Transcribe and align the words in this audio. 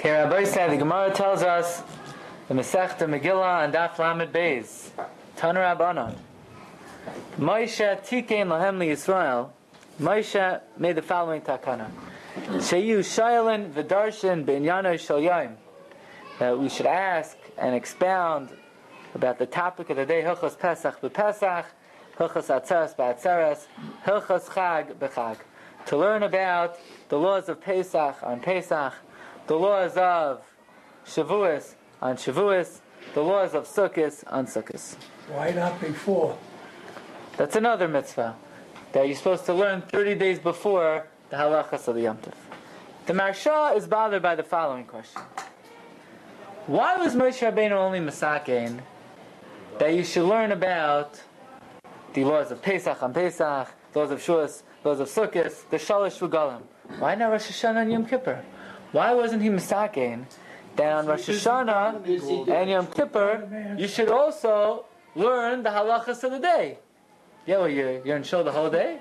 Okay, 0.00 0.12
Rabbi 0.12 0.44
said 0.44 0.70
the 0.70 0.78
Gemara 0.78 1.12
tells 1.12 1.42
us 1.42 1.82
the 2.48 2.54
Masechta 2.54 3.00
Megillah 3.00 3.64
and 3.66 3.74
Daf 3.74 3.98
Lamed 3.98 4.32
Beis. 4.32 4.88
Tana 5.36 5.60
Rabbanon. 5.60 6.16
Moshe 7.38 8.00
tikein 8.00 8.46
lahem 8.46 8.78
Yisrael. 8.78 9.50
Moshe 10.00 10.60
made 10.78 10.96
the 10.96 11.02
following 11.02 11.42
takana. 11.42 11.90
Sheyu 12.34 13.00
shaylin 13.00 13.72
v'darshin 13.72 14.46
b'inyano 14.46 14.98
shal 14.98 15.20
That 16.38 16.58
we 16.58 16.70
should 16.70 16.86
ask 16.86 17.36
and 17.58 17.74
expound 17.74 18.48
about 19.14 19.38
the 19.38 19.44
topic 19.44 19.90
of 19.90 19.98
the 19.98 20.06
day, 20.06 20.22
Hilchos 20.22 20.58
Pesach 20.58 20.98
b'Pesach, 21.02 21.66
Hilchos 22.16 22.48
Atzeres 22.48 22.96
b'Atzeres, 22.96 23.66
Hilchos 24.06 24.48
Chag 24.48 24.94
b'Chag. 24.94 25.36
To 25.84 25.98
learn 25.98 26.22
about 26.22 26.78
the 27.10 27.18
laws 27.18 27.50
of 27.50 27.60
Pesach 27.60 28.16
on 28.22 28.40
Pesach, 28.40 28.94
the 29.50 29.58
laws 29.58 29.96
of 29.96 30.44
Shavuos 31.04 31.74
on 32.00 32.14
Shavuos, 32.14 32.78
the 33.14 33.20
laws 33.20 33.52
of 33.52 33.64
Sukkot 33.64 34.22
on 34.28 34.46
Sukkot. 34.46 34.94
Why 35.26 35.50
not 35.50 35.80
before? 35.80 36.38
That's 37.36 37.56
another 37.56 37.88
mitzvah 37.88 38.36
that 38.92 39.08
you're 39.08 39.16
supposed 39.16 39.46
to 39.46 39.54
learn 39.54 39.82
30 39.82 40.14
days 40.14 40.38
before 40.38 41.08
the 41.30 41.36
halachas 41.36 41.88
of 41.88 41.96
the 41.96 42.02
Yom 42.02 42.18
Tov. 42.18 42.34
The 43.06 43.12
Maharsha 43.12 43.76
is 43.76 43.88
bothered 43.88 44.22
by 44.22 44.36
the 44.36 44.44
following 44.44 44.84
question. 44.84 45.20
Why 46.68 46.96
was 46.98 47.16
Moshe 47.16 47.40
Rabbeinu 47.40 47.72
only 47.72 47.98
Masakein 47.98 48.78
that 49.80 49.92
you 49.92 50.04
should 50.04 50.28
learn 50.28 50.52
about 50.52 51.20
the 52.14 52.22
laws 52.22 52.52
of 52.52 52.62
Pesach 52.62 53.02
on 53.02 53.12
Pesach, 53.12 53.66
laws 53.96 54.12
of 54.12 54.20
Shavuos, 54.20 54.62
laws 54.84 55.00
of 55.00 55.08
Sukkot, 55.08 55.68
the 55.70 55.76
Shalosh 55.76 56.20
Regalim? 56.20 56.62
Why 57.00 57.16
not 57.16 57.32
Rosh 57.32 57.48
Hashanah 57.48 57.82
and 57.82 57.90
Yom 57.90 58.06
Kippur? 58.06 58.44
Why 58.92 59.14
wasn't 59.14 59.42
he 59.42 59.48
Misakein? 59.48 60.24
Then 60.76 60.92
on 60.92 61.06
Rosh 61.06 61.28
Hashanah 61.28 62.48
and 62.48 62.70
Yom 62.70 62.86
Kippur, 62.86 63.76
you 63.78 63.88
should 63.88 64.08
also 64.08 64.86
learn 65.14 65.62
the 65.62 65.70
halachas 65.70 66.22
of 66.24 66.32
the 66.32 66.38
day. 66.38 66.78
Yeah, 67.46 67.58
well, 67.58 67.68
you're, 67.68 68.04
you're 68.04 68.16
in 68.16 68.22
show 68.22 68.42
the 68.42 68.52
whole 68.52 68.70
day. 68.70 68.98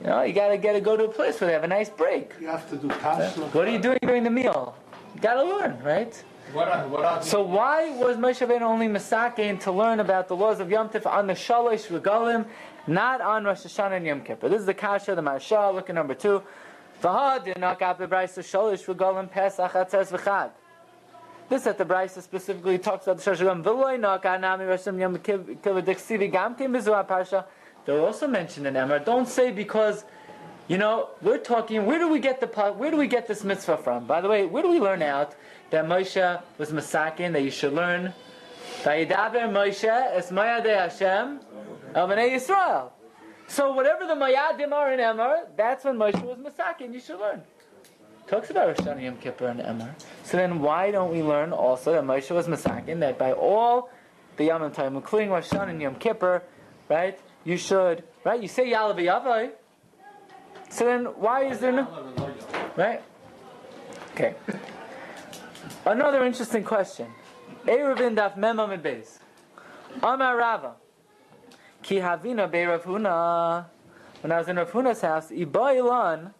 You 0.00 0.06
know, 0.08 0.22
you 0.22 0.32
gotta 0.32 0.58
get 0.58 0.72
to 0.72 0.80
go 0.80 0.96
to 0.96 1.04
a 1.04 1.08
place 1.08 1.40
where 1.40 1.48
they 1.48 1.54
have 1.54 1.64
a 1.64 1.68
nice 1.68 1.88
break. 1.88 2.32
You 2.40 2.48
have 2.48 2.68
to 2.70 2.76
do 2.76 2.88
kasha. 2.88 3.40
What 3.52 3.68
are 3.68 3.70
you 3.70 3.78
doing 3.78 3.98
during 4.02 4.24
the 4.24 4.30
meal? 4.30 4.74
You 5.14 5.20
gotta 5.20 5.44
learn, 5.44 5.80
right? 5.82 6.12
What 6.52 6.68
are, 6.68 6.86
what 6.88 7.04
are 7.04 7.22
So 7.22 7.42
why 7.42 7.90
was 7.96 8.16
Moshe 8.16 8.46
Rabbeinu 8.46 8.62
only 8.62 8.88
Masakein 8.88 9.60
to 9.60 9.72
learn 9.72 10.00
about 10.00 10.28
the 10.28 10.36
laws 10.36 10.60
of 10.60 10.70
Yom 10.70 10.88
Tif 10.88 11.06
on 11.06 11.26
the 11.26 11.32
Shalosh 11.34 11.86
Regalim, 11.86 12.46
not 12.86 13.20
on 13.20 13.44
Rosh 13.44 13.60
Hashanah 13.60 13.96
and 13.98 14.06
Yom 14.06 14.20
Kippur? 14.22 14.48
This 14.48 14.60
is 14.60 14.66
the 14.66 14.74
Kasha, 14.74 15.14
the 15.14 15.22
Maharsha, 15.22 15.72
look 15.72 15.88
at 15.88 15.94
number 15.94 16.14
two. 16.14 16.42
This 17.02 17.10
at 21.66 21.76
the 21.76 21.84
Brisa 21.84 22.22
specifically 22.22 22.78
talks 22.78 23.08
about 23.08 23.18
the 23.18 23.28
Shalosh 23.28 23.40
Regalim. 23.40 23.64
V'loi 23.64 23.98
not 23.98 24.22
nami 24.40 24.66
Yom 25.00 25.18
Kippur 25.18 25.82
Gam 26.28 26.54
Kim 26.54 26.72
Bizu 26.72 27.08
Parsha. 27.08 27.44
They're 27.84 27.98
also 27.98 28.28
mentioned 28.28 28.68
in 28.68 28.74
Emor. 28.74 29.04
Don't 29.04 29.28
say 29.28 29.50
because, 29.50 30.04
you 30.68 30.78
know, 30.78 31.08
we're 31.20 31.38
talking. 31.38 31.86
Where 31.86 31.98
do 31.98 32.08
we 32.08 32.20
get 32.20 32.40
the 32.40 32.46
where 32.46 32.92
do 32.92 32.96
we 32.96 33.08
get 33.08 33.26
this 33.26 33.42
mitzvah 33.42 33.78
from? 33.78 34.06
By 34.06 34.20
the 34.20 34.28
way, 34.28 34.46
where 34.46 34.62
do 34.62 34.70
we 34.70 34.78
learn 34.78 35.02
out 35.02 35.34
that 35.70 35.86
Moshe 35.86 36.40
was 36.56 36.70
masakin 36.70 37.32
that 37.32 37.42
you 37.42 37.50
should 37.50 37.72
learn? 37.72 38.14
Vayidaber 38.84 39.50
Moshe 39.50 40.14
es 40.14 40.30
Mayadei 40.30 40.78
Hashem 40.78 41.40
el 41.96 42.06
Bnei 42.06 42.30
Yisrael. 42.30 42.92
So 43.52 43.70
whatever 43.74 44.06
the 44.06 44.14
Mayadim 44.14 44.72
are 44.72 44.94
in 44.94 44.98
Emor, 44.98 45.42
that's 45.58 45.84
when 45.84 45.98
Moshe 45.98 46.22
was 46.22 46.38
masakin. 46.38 46.94
You 46.94 47.00
should 47.00 47.20
learn. 47.20 47.42
Talks 48.26 48.48
about 48.48 48.68
Rosh 48.68 48.78
Hashanah 48.78 49.02
Yom 49.02 49.18
Kippur 49.18 49.48
and 49.48 49.60
Emor. 49.60 49.94
So 50.24 50.38
then 50.38 50.60
why 50.60 50.90
don't 50.90 51.12
we 51.12 51.22
learn 51.22 51.52
also 51.52 51.92
that 51.92 52.02
Moshe 52.02 52.30
was 52.30 52.48
masakin 52.48 53.00
that 53.00 53.18
by 53.18 53.32
all 53.32 53.90
the 54.38 54.46
Yom 54.46 54.62
Tov, 54.72 54.96
including 54.96 55.28
Rosh 55.28 55.50
Hashanah 55.50 55.68
and 55.68 55.82
Yom 55.82 55.96
Kippur, 55.96 56.42
right? 56.88 57.20
You 57.44 57.58
should, 57.58 58.04
right? 58.24 58.40
You 58.40 58.48
say 58.48 58.70
Yalav 58.70 58.96
Yavai. 58.96 59.50
So 60.70 60.86
then 60.86 61.04
why 61.04 61.44
is 61.44 61.58
there 61.58 61.72
no, 61.72 62.32
right? 62.74 63.02
Okay. 64.12 64.34
Another 65.84 66.24
interesting 66.24 66.64
question. 66.64 67.08
Eruvin 67.66 68.16
daf 68.16 68.34
mem 68.34 68.58
amid 68.60 68.82
beis. 68.82 69.18
Amar 70.02 70.38
Rava. 70.38 70.76
Ki 71.82 71.96
havina 71.96 72.50
be 72.50 72.64
Rav 72.64 72.84
Huna. 72.84 73.66
When 74.20 74.32
I 74.32 74.38
was 74.38 74.48
in 74.48 74.56
Rav 74.56 74.70
Huna's 74.70 75.00
house, 75.00 75.30
Ilan, 75.30 76.32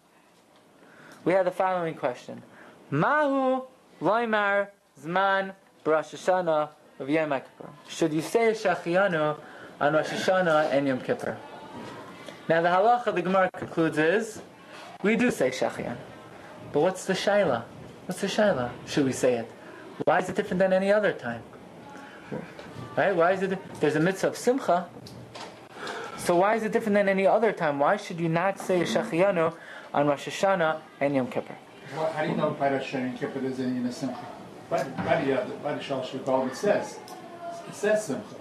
we 1.25 1.33
had 1.33 1.45
the 1.45 1.51
following 1.51 1.95
question. 1.95 2.41
Mahu 2.89 3.63
loimar 4.01 4.69
zman 5.01 5.53
b'Rosh 5.83 6.13
Hashanah 6.15 6.69
of 6.99 7.09
Yom 7.09 7.31
Kippur. 7.31 7.69
Should 7.87 8.13
you 8.13 8.21
say 8.21 8.51
Shachianu 8.51 9.37
on 9.81 9.93
Rosh 9.93 10.09
Hashanah 10.09 10.71
and 10.71 10.87
Yom 10.87 11.01
Kippur? 11.01 11.37
Now 12.47 12.61
the 12.61 12.69
halacha 12.69 13.13
the 13.13 13.21
Gemara 13.21 13.49
concludes 13.51 13.97
is, 13.97 14.41
we 15.01 15.15
do 15.15 15.31
say 15.31 15.49
Shachian. 15.49 15.97
But 16.71 16.81
what's 16.81 17.05
the 17.05 17.13
shaila? 17.13 17.63
What's 18.05 18.21
the 18.21 18.27
shaila? 18.27 18.71
Should 18.85 19.05
we 19.05 19.11
say 19.11 19.35
it? 19.35 19.51
Why 20.05 20.19
is 20.19 20.29
it 20.29 20.35
different 20.35 20.59
than 20.59 20.73
any 20.73 20.91
other 20.91 21.13
time? 21.13 21.43
Right? 22.97 23.15
Why 23.15 23.31
is 23.33 23.43
it? 23.43 23.57
There's 23.79 23.95
a 23.95 23.99
mitzvah 23.99 24.27
of 24.27 24.37
simcha. 24.37 24.87
So 26.23 26.37
why 26.37 26.55
is 26.55 26.63
it 26.63 26.71
different 26.71 26.95
than 26.95 27.09
any 27.09 27.27
other 27.27 27.51
time? 27.51 27.79
Why 27.79 27.97
should 27.97 28.17
you 28.17 28.29
not 28.29 28.57
say 28.57 28.83
Shachianu 28.83 29.53
on 29.93 30.07
Rosh 30.07 30.29
Hashanah 30.29 30.79
and 31.01 31.13
Yom 31.13 31.27
Kippur? 31.27 31.57
Well, 31.97 32.13
how 32.13 32.23
do 32.23 32.29
you 32.29 32.37
know 32.37 32.51
by 32.51 32.71
Rosh 32.71 32.93
Hashanah 32.93 33.09
and 33.09 33.19
Kippur 33.19 33.39
there's 33.41 33.59
any 33.59 33.91
simcha? 33.91 34.25
By, 34.69 34.83
by 34.83 35.25
the, 35.25 35.41
uh, 35.41 35.49
by 35.61 35.73
the 35.73 35.81
Regalim 35.81 36.47
it 36.47 36.55
says. 36.55 36.97
It 37.67 37.75
says 37.75 38.05
simcha. 38.05 38.35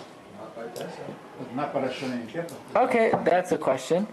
But 0.54 1.56
not 1.56 1.74
by 1.74 1.82
Rosh 1.82 1.98
Hashanah 1.98 2.12
and 2.12 2.28
Kippur. 2.28 2.54
Okay, 2.76 3.10
that's 3.24 3.50
a 3.50 3.58
question. 3.58 4.06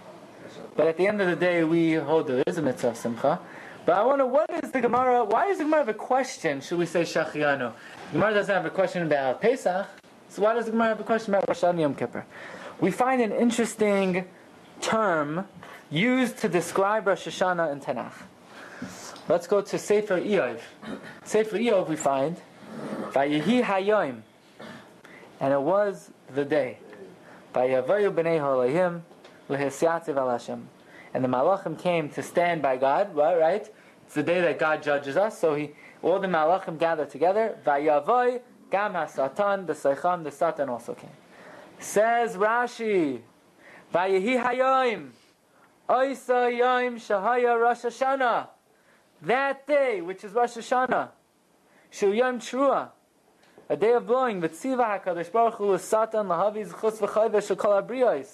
But 0.75 0.87
at 0.87 0.97
the 0.97 1.05
end 1.05 1.21
of 1.21 1.27
the 1.27 1.35
day, 1.35 1.63
we 1.63 1.93
hold 1.93 2.25
there 2.25 2.43
is 2.47 2.57
a 2.57 2.63
mitzvah 2.63 2.89
of 2.89 2.97
simcha. 2.97 3.39
But 3.85 3.99
I 3.99 4.03
wonder, 4.03 4.25
what 4.25 4.49
is 4.63 4.71
the 4.71 4.81
Gemara? 4.81 5.23
Why 5.25 5.45
does 5.47 5.59
the 5.59 5.65
Gemara 5.65 5.81
have 5.81 5.89
a 5.89 5.93
question? 5.93 6.61
Should 6.61 6.79
we 6.79 6.87
say 6.87 7.03
Shachianu? 7.03 7.71
The 8.07 8.13
Gemara 8.13 8.33
doesn't 8.33 8.55
have 8.55 8.65
a 8.65 8.71
question 8.71 9.03
about 9.03 9.41
Pesach, 9.41 9.85
so 10.27 10.41
why 10.41 10.55
does 10.55 10.65
the 10.65 10.71
Gemara 10.71 10.89
have 10.89 10.99
a 10.99 11.03
question 11.03 11.35
about 11.35 11.47
Rosh 11.47 11.59
Hashanah 11.59 11.69
and 11.69 11.79
Yom 11.81 11.95
Kippur? 11.95 12.25
We 12.79 12.91
find 12.91 13.21
an 13.21 13.33
interesting 13.33 14.25
term 14.79 15.45
used 15.91 16.37
to 16.37 16.47
describe 16.47 17.07
Rosh 17.07 17.27
Hashanah 17.27 17.73
in 17.73 17.81
Tanakh. 17.81 18.13
Let's 19.27 19.47
go 19.47 19.61
to 19.61 19.77
Sefer 19.77 20.21
Eov. 20.21 20.61
Sefer 21.25 21.57
Eov 21.57 21.89
we 21.89 21.97
find 21.97 22.37
Vayihi 23.11 23.63
Hayoim, 23.63 24.21
and 25.41 25.53
it 25.53 25.61
was 25.61 26.11
the 26.33 26.45
day. 26.45 26.77
Vayavayu 27.53 28.13
b'nei 28.13 28.39
halayim 28.39 29.01
lehisyatziv 29.49 30.15
al 30.15 30.29
Hashem. 30.29 30.69
And 31.13 31.23
the 31.23 31.27
malachim 31.27 31.77
came 31.77 32.09
to 32.11 32.23
stand 32.23 32.61
by 32.61 32.77
God, 32.77 33.13
right? 33.13 33.37
right? 33.37 33.67
It's 34.05 34.15
the 34.15 34.23
day 34.23 34.39
that 34.39 34.57
God 34.57 34.81
judges 34.81 35.17
us, 35.17 35.37
so 35.37 35.53
he, 35.53 35.71
all 36.01 36.19
the 36.19 36.27
malachim 36.27 36.79
gathered 36.79 37.09
together. 37.09 37.57
Vayavoy 37.65 38.39
gam 38.71 38.93
ha-satan, 38.93 39.65
the 39.65 39.73
seicham, 39.73 40.23
the 40.23 40.31
satan 40.31 40.69
also 40.69 40.93
came. 40.93 41.09
Says 41.79 42.35
Rashi, 42.35 43.21
Vayihi 43.93 44.43
hayoim, 44.43 45.09
oisa 45.89 46.51
yoim 46.51 46.95
shahaya 46.95 47.59
Rosh 47.59 47.79
Hashanah. 47.79 48.47
That 49.21 49.65
day, 49.65 50.01
which 50.01 50.23
is 50.23 50.33
Rosh 50.33 50.57
Hashanah, 50.57 51.09
Shu 51.89 52.13
Yom 52.13 52.39
Trua, 52.39 52.89
a 53.69 53.77
day 53.77 53.93
of 53.93 54.07
blowing, 54.07 54.41
V'tziva 54.41 55.03
HaKadosh 55.03 55.31
Baruch 55.31 55.55
Hu 55.55 55.77
Satan 55.77 56.27
Lahavi 56.27 56.67
Zchus 56.67 56.99
V'chayve 56.99 57.55
Shekol 57.55 57.87
HaBriyos. 57.87 58.27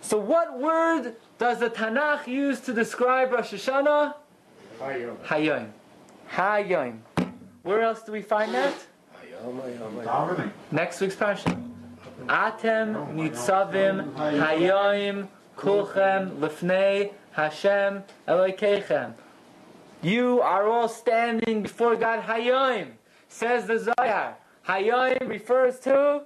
So 0.00 0.18
what 0.18 0.58
word 0.58 1.16
does 1.38 1.58
the 1.58 1.68
Tanakh 1.68 2.26
use 2.26 2.60
to 2.60 2.72
describe 2.72 3.32
Rosh 3.32 3.52
Hashanah? 3.54 4.14
Hayom. 4.80 5.16
Hayoim. 5.24 5.70
Hayoim. 6.30 6.98
Where 7.62 7.82
else 7.82 8.02
do 8.02 8.12
we 8.12 8.22
find 8.22 8.54
that? 8.54 8.74
Davening. 9.44 10.50
Next 10.70 11.00
week's 11.00 11.16
parsha. 11.16 11.67
Atem 12.28 13.14
nitzavim 13.14 14.12
hayoim 14.14 15.28
kulchem 15.56 16.38
lifnei 16.38 17.12
Hashem 17.32 18.02
Elokeichem. 18.26 19.14
You 20.02 20.40
are 20.42 20.68
all 20.68 20.88
standing 20.88 21.62
before 21.62 21.96
God 21.96 22.22
hayoim. 22.24 22.90
Says 23.28 23.66
the 23.66 23.78
Zohar. 23.78 24.36
Hayoim 24.66 25.28
refers 25.28 25.78
to 25.80 26.22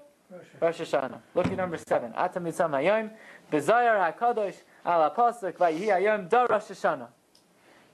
Rosh 0.61 0.81
Hashanah. 0.81 1.21
Look 1.35 1.47
at 1.47 1.57
number 1.57 1.79
seven. 1.79 2.13
Atem 2.13 2.43
nitzavim 2.45 2.71
hayoim. 2.71 3.11
The 3.51 3.61
Zohar 3.61 4.13
HaKadosh 4.13 4.57
al 4.85 5.11
Pasuk 5.11 5.53
Vayihi 5.53 5.87
Hayom 5.89 6.29
Da 6.29 6.45
Rosh 6.45 6.63
Hashanah. 6.65 7.09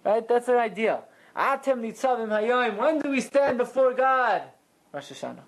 Right? 0.05 0.27
That's 0.27 0.49
an 0.49 0.57
idea. 0.57 1.03
Atem 1.37 1.81
nitzavim 1.83 2.29
hayoim. 2.29 2.77
When 2.79 3.01
do 3.01 3.11
we 3.11 3.21
stand 3.21 3.59
before 3.59 3.93
God? 3.93 4.43
Rosh 4.93 5.13
Hashanah. 5.13 5.43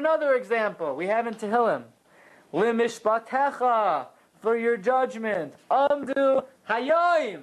Another 0.00 0.32
example, 0.32 0.96
we 0.96 1.08
have 1.08 1.26
in 1.26 1.34
Tehillim. 1.34 1.82
Limishpatecha, 2.54 4.06
for 4.40 4.56
your 4.56 4.78
judgment. 4.78 5.52
Amdu 5.70 6.42
hayoim. 6.66 7.42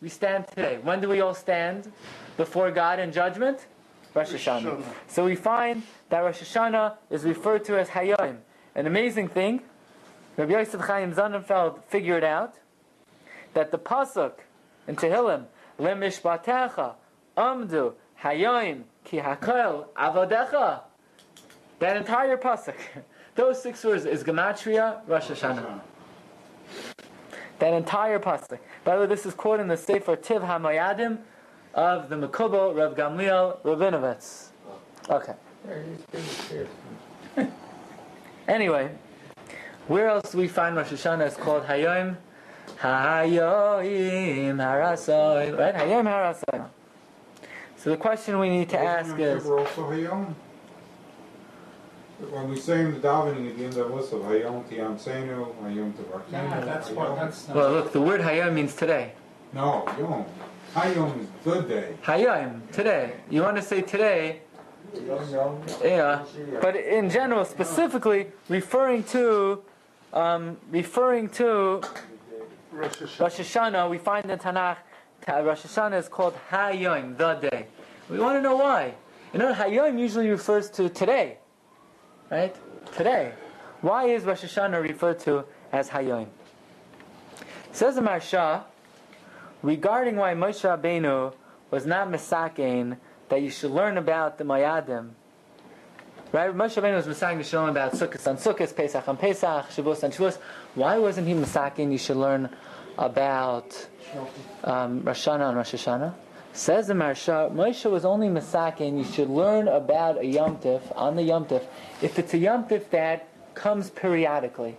We 0.00 0.08
stand 0.08 0.48
today. 0.48 0.78
When 0.82 1.02
do 1.02 1.10
we 1.10 1.20
all 1.20 1.34
stand 1.34 1.92
before 2.38 2.70
God 2.70 3.00
in 3.00 3.12
judgment? 3.12 3.66
Rosh 4.14 4.32
Hashanah. 4.32 4.82
So 5.08 5.26
we 5.26 5.36
find 5.36 5.82
that 6.08 6.20
Rosh 6.20 6.40
Hashanah 6.40 6.96
is 7.10 7.24
referred 7.24 7.66
to 7.66 7.78
as 7.78 7.90
Hayom. 7.90 8.38
An 8.74 8.86
amazing 8.86 9.28
thing, 9.28 9.60
Rabbi 10.38 10.52
Yosef 10.52 10.80
Chaim 10.80 11.12
Sonnenfeld 11.12 11.84
figured 11.84 12.24
out 12.24 12.54
that 13.52 13.72
the 13.72 13.78
pasuk 13.78 14.32
in 14.88 14.96
Tehillim, 14.96 15.44
Lemishpatecha, 15.78 16.94
Amdu, 17.36 17.92
Hayom, 18.22 18.84
Ki 19.04 19.18
Hakel, 19.18 19.84
Avodecha, 19.94 20.84
that 21.80 21.96
entire 21.96 22.36
pasuk, 22.36 22.76
those 23.34 23.60
six 23.62 23.84
words 23.84 24.06
is 24.06 24.22
Gematria 24.22 25.00
Rosh 25.06 25.28
Hashanah. 25.30 25.80
That 27.58 27.74
entire 27.74 28.18
pasuk. 28.18 28.58
By 28.84 28.94
the 28.94 29.02
way, 29.02 29.06
this 29.06 29.26
is 29.26 29.34
quoted 29.34 29.62
in 29.62 29.68
the 29.68 29.76
Sefer 29.76 30.16
Tiv 30.16 30.42
HaMayadim 30.42 31.18
of 31.74 32.08
the 32.08 32.16
Mekubal 32.16 32.76
Rav 32.76 32.94
Gamliel 32.94 33.60
Rabinovitz. 33.62 34.48
Okay. 35.10 35.34
Anyway, 38.48 38.90
where 39.86 40.08
else 40.08 40.32
do 40.32 40.38
we 40.38 40.48
find 40.48 40.74
Rosh 40.74 40.88
Hashanah 40.88 41.28
is 41.28 41.36
called 41.36 41.62
Hayom? 41.66 42.16
Hayom 42.80 44.56
Harasoy. 44.56 45.56
Right? 45.56 45.74
Hayom 45.74 46.06
Harasoy. 46.06 46.66
So 47.76 47.90
the 47.90 47.96
question 47.96 48.40
we 48.40 48.48
need 48.48 48.68
to 48.70 48.78
ask 48.78 49.16
is. 49.18 49.44
When 52.28 52.50
we 52.50 52.56
say 52.58 52.80
in 52.80 52.92
the 52.94 53.00
davening 53.00 53.50
at 53.50 53.56
the 53.56 53.64
end 53.64 53.76
of 53.78 53.94
us 53.96 54.12
of 54.12 54.20
Hayom 54.22 54.64
Tiyam 54.68 54.98
Seinu, 54.98 55.54
Hayom 55.62 55.92
Tavarkenu. 55.92 56.32
Yeah, 56.32 56.60
that's 56.60 56.90
what, 56.90 57.08
Hayom- 57.08 57.16
that's 57.18 57.48
not. 57.48 57.56
well, 57.56 57.70
look, 57.72 57.92
the 57.92 58.00
word 58.00 58.20
Hayom 58.20 58.52
means 58.52 58.74
today. 58.76 59.12
No, 59.54 59.84
Yom. 59.98 60.24
Hayom 60.74 61.20
is 61.22 61.28
the 61.44 61.62
day. 61.62 61.94
Hayom, 62.04 62.70
today. 62.72 63.14
You 63.30 63.42
want 63.42 63.56
to 63.56 63.62
say 63.62 63.80
today, 63.82 64.40
yeah. 65.82 66.24
But 66.60 66.76
in 66.76 67.10
general, 67.10 67.44
specifically 67.44 68.26
referring 68.48 69.04
to, 69.04 69.62
um, 70.12 70.56
referring 70.70 71.28
to 71.30 71.80
Rosh 72.72 73.00
Hashanah. 73.40 73.88
We 73.90 73.98
find 73.98 74.30
in 74.30 74.38
Tanakh, 74.38 74.76
Ta- 75.22 75.38
Rosh 75.38 75.62
Hashanah 75.62 75.98
is 75.98 76.08
called 76.08 76.34
Hayom, 76.50 77.16
the 77.16 77.34
day. 77.34 77.66
We 78.08 78.18
want 78.18 78.36
to 78.38 78.42
know 78.42 78.56
why. 78.56 78.94
You 79.32 79.38
know, 79.38 79.52
Hayom 79.54 79.98
usually 79.98 80.28
refers 80.28 80.70
to 80.70 80.88
today, 80.88 81.38
right? 82.30 82.54
Today. 82.94 83.32
Why 83.80 84.06
is 84.06 84.24
Rosh 84.24 84.44
Hashanah 84.44 84.82
referred 84.82 85.18
to 85.20 85.44
as 85.72 85.90
Hayom? 85.90 86.26
Says 87.72 87.94
the 87.96 88.00
Marsha, 88.00 88.64
regarding 89.62 90.16
why 90.16 90.34
Moshe 90.34 90.62
Rabbeinu 90.62 91.32
was 91.70 91.86
not 91.86 92.08
Misakein, 92.08 92.96
that 93.28 93.42
you 93.42 93.50
should 93.50 93.70
learn 93.70 93.96
about 93.96 94.38
the 94.38 94.44
Mayadim. 94.44 95.10
Right? 96.32 96.54
Moshe 96.54 96.80
Rabbeinu 96.80 96.96
was 96.96 97.06
Misakein, 97.06 97.38
you 97.38 97.44
should 97.44 97.60
learn 97.60 97.70
about 97.70 97.92
Sukkot 97.92 98.26
on 98.26 98.36
Sukkot, 98.36 98.74
Pesach 98.76 99.08
on 99.08 99.16
Pesach, 99.16 99.70
Shavuos 99.70 100.04
on 100.04 100.10
Shavuos. 100.10 100.38
Why 100.74 100.98
wasn't 100.98 101.26
he 101.26 101.34
Misakein, 101.34 101.90
you 101.92 101.98
should 101.98 102.16
learn 102.16 102.50
about 102.98 103.88
um, 104.64 105.02
Rosh 105.04 105.26
Hashanah 105.26 105.48
and 105.48 105.56
Rosh 105.56 105.74
Hashanah? 105.74 106.14
Says 106.52 106.88
the 106.88 106.94
Marsha, 106.94 107.52
Moshe 107.54 107.88
was 107.88 108.04
only 108.04 108.28
Misakein, 108.28 108.98
you 108.98 109.04
should 109.04 109.30
learn 109.30 109.68
about 109.68 110.18
a 110.18 110.26
Yom 110.26 110.56
Tif, 110.56 110.82
on 110.96 111.14
the 111.14 111.22
Yom 111.22 111.44
Tif, 111.46 111.64
if 112.02 112.18
it's 112.18 112.34
a 112.34 112.38
Yom 112.38 112.64
Tif 112.64 112.90
that 112.90 113.28
comes 113.54 113.90
periodically. 113.90 114.76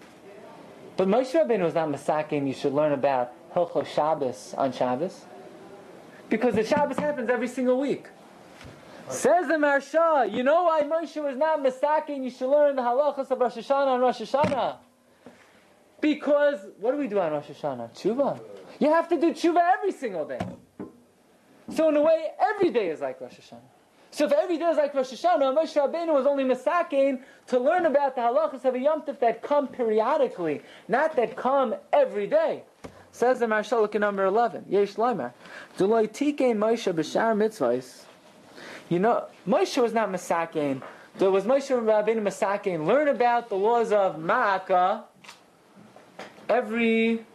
But 0.98 1.08
Moshe 1.08 1.32
Rabbeinu 1.32 1.64
was 1.64 1.74
not 1.74 1.90
Masakin, 1.90 2.46
you 2.46 2.54
should 2.54 2.74
learn 2.74 2.92
about 2.92 3.34
Hilchos 3.54 3.88
Shabbos 3.88 4.54
on 4.58 4.74
Shabbos. 4.74 5.26
Because 6.30 6.56
the 6.56 6.64
Shabbos 6.64 6.98
happens 6.98 7.30
every 7.30 7.48
single 7.48 7.80
week. 7.80 8.08
Says 9.10 9.48
the 9.48 9.56
Marsha, 9.56 10.32
you 10.32 10.44
know 10.44 10.64
why 10.64 10.84
Moshe 10.84 11.22
was 11.24 11.38
not 11.38 11.64
Masakin, 11.64 12.24
you 12.24 12.30
should 12.30 12.50
learn 12.50 12.76
the 12.76 12.82
halachas 12.82 13.32
of 13.32 13.40
Rosh 13.40 13.58
Hashanah 13.58 13.88
on 13.88 14.00
Rosh 14.02 14.22
Hashanah. 14.22 14.78
Because, 16.02 16.60
what 16.80 16.92
do 16.92 16.98
we 16.98 17.08
do 17.08 17.20
on 17.20 17.32
Rosh 17.32 17.48
Hashanah? 17.48 17.94
Tshuva. 17.94 18.40
You 18.80 18.90
have 18.90 19.08
to 19.10 19.20
do 19.20 19.32
tshuva 19.34 19.60
every 19.78 19.92
single 19.92 20.26
day. 20.26 20.40
So 21.74 21.90
in 21.90 21.96
a 21.96 22.02
way, 22.02 22.28
every 22.40 22.70
day 22.70 22.90
is 22.90 23.02
like 23.02 23.22
Rosh 23.22 23.34
Hashanah. 23.34 23.60
So 24.12 24.26
if 24.26 24.34
every 24.34 24.58
day 24.58 24.66
is 24.66 24.78
like 24.78 24.94
Rosh 24.94 25.14
Hashanah, 25.14 25.58
Moshe 25.58 25.74
Rabbeinu 25.74 26.14
was 26.14 26.26
only 26.26 26.44
Masakin 26.44 27.22
to 27.48 27.60
learn 27.60 27.86
about 27.86 28.16
the 28.16 28.22
halachas 28.22 28.66
of 28.66 28.76
a 28.76 28.80
Yom 28.80 29.04
Tov 29.04 29.20
that 29.20 29.42
come 29.42 29.70
periodically, 29.70 30.62
not 30.90 31.16
that 31.16 31.38
come 31.38 31.76
every 31.94 32.28
day. 32.28 32.64
Says 33.14 33.40
the 33.40 33.48
Marshal, 33.48 33.82
look 33.82 33.96
at 33.96 34.02
number 34.02 34.26
11. 34.26 34.66
Yesh 34.70 34.96
Leimer. 34.96 35.32
Duloi 35.78 36.12
tike 36.12 36.56
Moshe 36.56 36.94
b'shar 36.94 37.36
mitzvahs. 37.36 38.04
You 38.90 39.00
know, 39.00 39.26
Moshe 39.48 39.82
was 39.82 39.94
not 39.94 40.10
Masakin. 40.10 40.82
There 41.18 41.32
was 41.32 41.46
Moshe 41.46 41.70
Rabbeinu 41.70 42.22
Masakin. 42.22 42.86
Learn 42.86 43.08
about 43.08 43.48
the 43.48 43.56
laws 43.56 43.94
of 43.94 44.18
Ma'aka 44.18 45.04
every, 46.50 47.26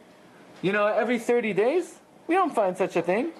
you 0.60 0.72
know, 0.72 0.86
every 0.86 1.18
30 1.18 1.54
days. 1.54 1.98
We 2.26 2.34
don't 2.34 2.54
find 2.54 2.76
such 2.76 2.96
a 2.96 3.02
thing. 3.02 3.32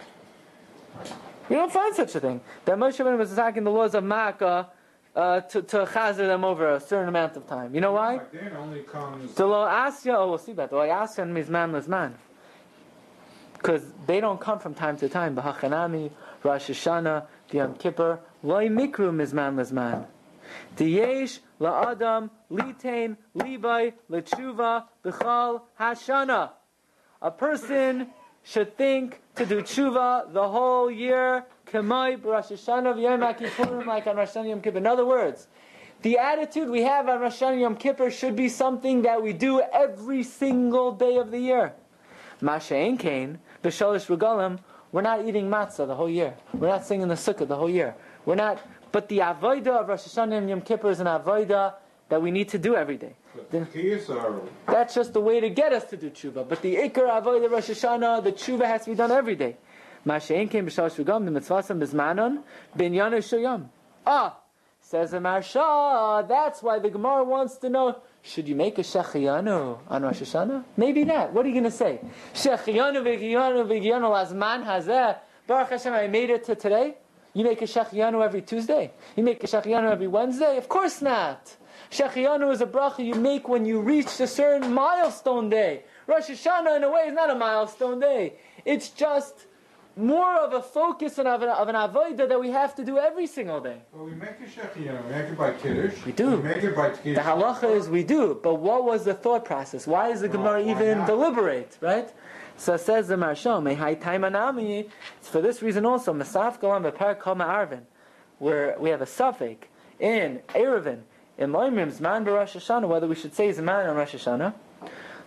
We 1.48 1.56
don't 1.56 1.72
find 1.72 1.94
such 1.94 2.14
a 2.14 2.20
thing. 2.20 2.40
That 2.64 2.76
Moshe 2.76 2.98
Rabbeinu 2.98 3.19
was 3.19 3.32
attacking 3.32 3.64
the 3.64 3.70
laws 3.70 3.94
of 3.94 4.02
Makkah 4.02 4.69
uh, 5.14 5.40
to, 5.40 5.62
to 5.62 5.76
chazer 5.87 6.26
them 6.26 6.44
over 6.44 6.72
a 6.72 6.81
certain 6.81 7.08
amount 7.08 7.37
of 7.37 7.46
time. 7.46 7.75
You 7.75 7.81
know 7.81 7.93
why? 7.93 8.20
Then 8.32 8.52
only 8.56 8.82
comes. 8.82 9.34
The 9.34 9.46
lo 9.46 9.66
asya, 9.66 10.14
oh, 10.14 10.28
we'll 10.28 10.38
see 10.38 10.52
that. 10.52 10.70
The 10.70 10.76
lo 10.76 10.82
asya 10.82 11.20
and 11.20 11.37
mizman 11.37 11.70
lizman. 11.72 12.12
Because 13.54 13.82
they 14.06 14.20
don't 14.20 14.40
come 14.40 14.58
from 14.58 14.75
time 14.75 14.96
to 14.98 15.08
time. 15.08 15.34
B'hachanami, 15.37 16.10
Rosh 16.43 16.70
Hashanah, 16.70 17.26
Yom 17.52 17.75
Kippur, 17.75 18.20
loy 18.42 18.69
mikru 18.69 19.10
mizman 19.10 19.54
lizman. 19.54 20.06
Diyesh 20.76 21.38
la'adam, 21.60 22.31
litain, 22.50 23.16
libay, 23.37 23.94
l'tshuva, 24.08 24.84
b'chal, 25.04 25.62
hashana. 25.81 26.50
A 27.22 27.31
person 27.31 28.08
should 28.46 28.76
think 28.76 29.20
to 29.34 29.44
do 29.44 29.60
tshuva 29.60 30.32
the 30.32 30.48
whole 30.48 30.88
year, 30.88 31.44
like 31.75 32.25
on 32.25 34.16
Rosh 34.16 34.37
Yom 34.37 34.60
Kippur. 34.60 34.78
In 34.78 34.87
other 34.87 35.04
words, 35.04 35.48
the 36.02 36.16
attitude 36.16 36.70
we 36.70 36.82
have 36.82 37.08
on 37.08 37.20
Rosh 37.20 37.43
Hashanah 37.43 37.60
Yom 37.60 37.75
Kippur 37.75 38.08
should 38.08 38.37
be 38.37 38.48
something 38.48 39.02
that 39.02 39.20
we 39.20 39.32
do 39.32 39.60
every 39.72 40.22
single 40.22 40.93
day 40.93 41.16
of 41.16 41.32
the 41.32 41.40
year. 41.40 41.72
Masha'en 42.40 42.96
Kain, 42.96 43.40
b'shalish 43.64 44.06
regalim, 44.06 44.60
we're 44.92 45.02
not 45.02 45.26
eating 45.26 45.50
matzah 45.50 45.84
the 45.88 45.96
whole 45.96 46.08
year. 46.08 46.35
We're 46.54 46.68
not 46.68 46.87
singing 46.87 47.09
the 47.09 47.14
sukkah 47.14 47.49
the 47.49 47.56
whole 47.56 47.68
year. 47.68 47.97
We're 48.25 48.37
not, 48.37 48.61
but 48.92 49.09
the 49.09 49.18
avodah 49.18 49.80
of 49.80 49.88
Rosh 49.88 50.06
Hashanah 50.06 50.38
and 50.38 50.49
Yom 50.49 50.61
Kippur 50.61 50.90
is 50.90 51.00
an 51.00 51.09
avodah 51.09 51.75
that 52.11 52.23
we 52.23 52.30
need 52.30 52.49
to 52.50 52.59
do 52.59 52.76
every 52.76 52.97
day. 52.97 53.16
The. 53.50 54.40
That's 54.66 54.95
just 54.95 55.12
the 55.12 55.21
way 55.21 55.40
to 55.40 55.50
get 55.50 55.73
us 55.73 55.85
to 55.90 55.97
do 55.97 56.11
tshuva. 56.11 56.49
But 56.49 56.62
the 56.62 56.76
ikar 56.76 57.23
avodah 57.23 57.50
Rosh 57.50 57.71
Hashanah, 57.71 58.25
the 58.25 58.33
tshuva 58.33 58.66
has 58.66 58.85
to 58.85 58.90
be 58.90 58.97
done 58.97 59.12
every 59.12 59.37
day. 59.37 59.57
Masha'en 60.07 60.50
came 60.50 60.66
b'shalosh 60.66 61.02
regam 61.05 61.25
the 61.25 61.40
mitzvasam 61.40 61.81
bizmanon 61.83 62.43
binyanu 62.76 63.19
shoyam. 63.19 63.69
Ah, 64.07 64.38
says 64.81 65.11
the 65.11 65.19
Marsha. 65.19 66.26
That's 66.28 66.62
why 66.62 66.78
the 66.78 66.90
Gemara 66.90 67.25
wants 67.25 67.57
to 67.57 67.69
know: 67.69 67.97
Should 68.23 68.47
you 68.49 68.55
make 68.55 68.78
a 68.78 68.83
shechiyanu 68.83 69.78
on 69.88 70.02
Rosh 70.02 70.23
Hashanah? 70.23 70.64
Maybe 70.76 71.05
not. 71.05 71.33
What 71.33 71.45
are 71.45 71.49
you 71.49 71.55
going 71.55 71.64
to 71.64 71.71
say? 71.71 72.00
Shechiyanu 72.35 73.02
v'giyanu 73.02 73.66
v'giyanu 73.66 74.11
lazman 74.11 74.64
hazeh. 74.64 75.19
Baruch 75.47 75.71
Hashem, 75.71 75.93
I 75.93 76.07
made 76.09 76.31
it 76.31 76.45
to 76.45 76.55
today. 76.55 76.97
You 77.35 77.45
make 77.45 77.61
a 77.62 77.66
shechiyanu 77.66 78.25
every 78.25 78.43
Tuesday. 78.43 78.93
You 79.16 79.23
make 79.23 79.43
a 79.45 79.47
shechiyanu 79.47 79.90
every 79.90 80.07
Wednesday. 80.07 80.57
Of 80.57 80.69
course 80.69 81.02
not. 81.02 81.57
Shechiyanu 81.90 82.52
is 82.52 82.61
a 82.61 82.66
bracha 82.66 83.05
you 83.05 83.14
make 83.14 83.49
when 83.49 83.64
you 83.64 83.81
reach 83.81 84.21
a 84.21 84.26
certain 84.26 84.73
milestone 84.73 85.49
day. 85.49 85.85
Rosh 86.07 86.31
Hashanah, 86.31 86.76
in 86.76 86.85
a 86.85 86.90
way, 86.90 87.02
is 87.02 87.14
not 87.14 87.31
a 87.31 87.35
milestone 87.35 88.00
day. 88.00 88.35
It's 88.64 88.90
just 88.90 89.47
more 89.97 90.37
of 90.40 90.52
a 90.52 90.61
focus 90.61 91.19
and 91.19 91.26
of 91.26 91.40
an, 91.43 91.49
of 91.49 91.69
an 91.69 91.75
avodah 91.75 92.28
that 92.28 92.38
we 92.38 92.50
have 92.50 92.75
to 92.75 92.85
do 92.85 92.99
every 92.99 93.26
single 93.26 93.61
day. 93.61 93.81
Well, 93.93 94.05
we 94.05 94.12
make 94.12 94.31
a 94.31 94.45
shechiyah. 94.45 95.05
We 95.05 95.11
make 95.11 95.25
it 95.26 95.38
by 95.38 95.52
kiddush. 95.55 96.05
We 96.05 96.12
do. 96.12 96.37
We 96.37 96.43
make 96.43 96.62
it 96.62 96.76
by 96.76 96.90
kiddush. 96.90 97.25
The 97.25 97.31
halacha 97.31 97.75
is 97.75 97.88
we 97.88 98.05
do, 98.05 98.38
but 98.43 98.57
what 98.57 98.85
was 98.85 99.05
the 99.05 99.14
thought 99.14 99.47
process? 99.47 99.87
Why 99.87 100.11
is 100.11 100.21
the 100.21 100.28
Gemara 100.28 100.62
why 100.62 100.71
even 100.71 100.99
not? 100.99 101.07
deliberate, 101.07 101.78
right? 101.81 102.12
So 102.59 102.75
it 102.75 102.81
says 102.81 103.09
the 103.09 103.16
Marshal, 103.16 103.61
Mehai 103.61 104.00
Taimanami, 104.00 104.88
it's 105.19 105.28
for 105.28 105.40
this 105.40 105.62
reason 105.62 105.87
also, 105.87 106.12
Masaf 106.12 106.61
Galam 106.61 106.90
Beper 106.90 107.19
Kama 107.19 107.45
Arvin, 107.45 107.83
where 108.38 108.76
we 108.78 108.90
have 108.90 109.02
a 109.02 109.07
suffix 109.07 109.66
in 109.99 110.40
Erevin, 110.49 111.00
in 111.38 111.50
Loimrim, 111.50 111.93
Zman 111.93 112.26
Rosh 112.26 112.57
Hashanah, 112.57 112.88
whether 112.88 113.07
we 113.07 113.14
should 113.14 113.35
say 113.35 113.50
Zman 113.50 113.88
on 113.88 113.97
Rosh 113.97 114.14
Hashanah. 114.14 114.55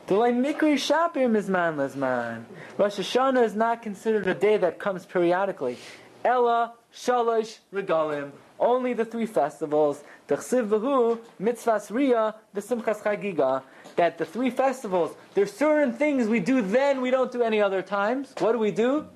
The 0.07 0.15
Mikri 0.15 0.73
Shapir 0.73 1.29
Mizman 1.29 1.75
Lizman. 1.75 2.45
Rosh 2.77 2.97
Hashanah 2.97 3.43
is 3.43 3.55
not 3.55 3.83
considered 3.83 4.25
a 4.25 4.33
day 4.33 4.57
that 4.57 4.79
comes 4.79 5.05
periodically. 5.05 5.77
Ella, 6.25 6.73
Shalosh, 6.93 7.59
Regalim. 7.71 8.31
Only 8.59 8.93
the 8.93 9.05
three 9.05 9.27
festivals. 9.27 10.03
The 10.27 10.35
V'hu, 10.35 11.19
Mitzvahs 11.39 11.91
Riyah, 11.91 12.33
the 12.53 12.61
Simchas 12.61 13.01
Chagiga. 13.01 13.61
that 13.95 14.17
the 14.17 14.25
three 14.25 14.49
festivals, 14.49 15.15
there's 15.35 15.53
certain 15.53 15.93
things 15.93 16.27
we 16.27 16.39
do 16.39 16.61
then 16.61 17.01
we 17.01 17.11
don't 17.11 17.31
do 17.31 17.43
any 17.43 17.61
other 17.61 17.81
times. 17.81 18.33
What 18.39 18.53
do 18.53 18.57
we 18.59 18.71
do? 18.71 19.07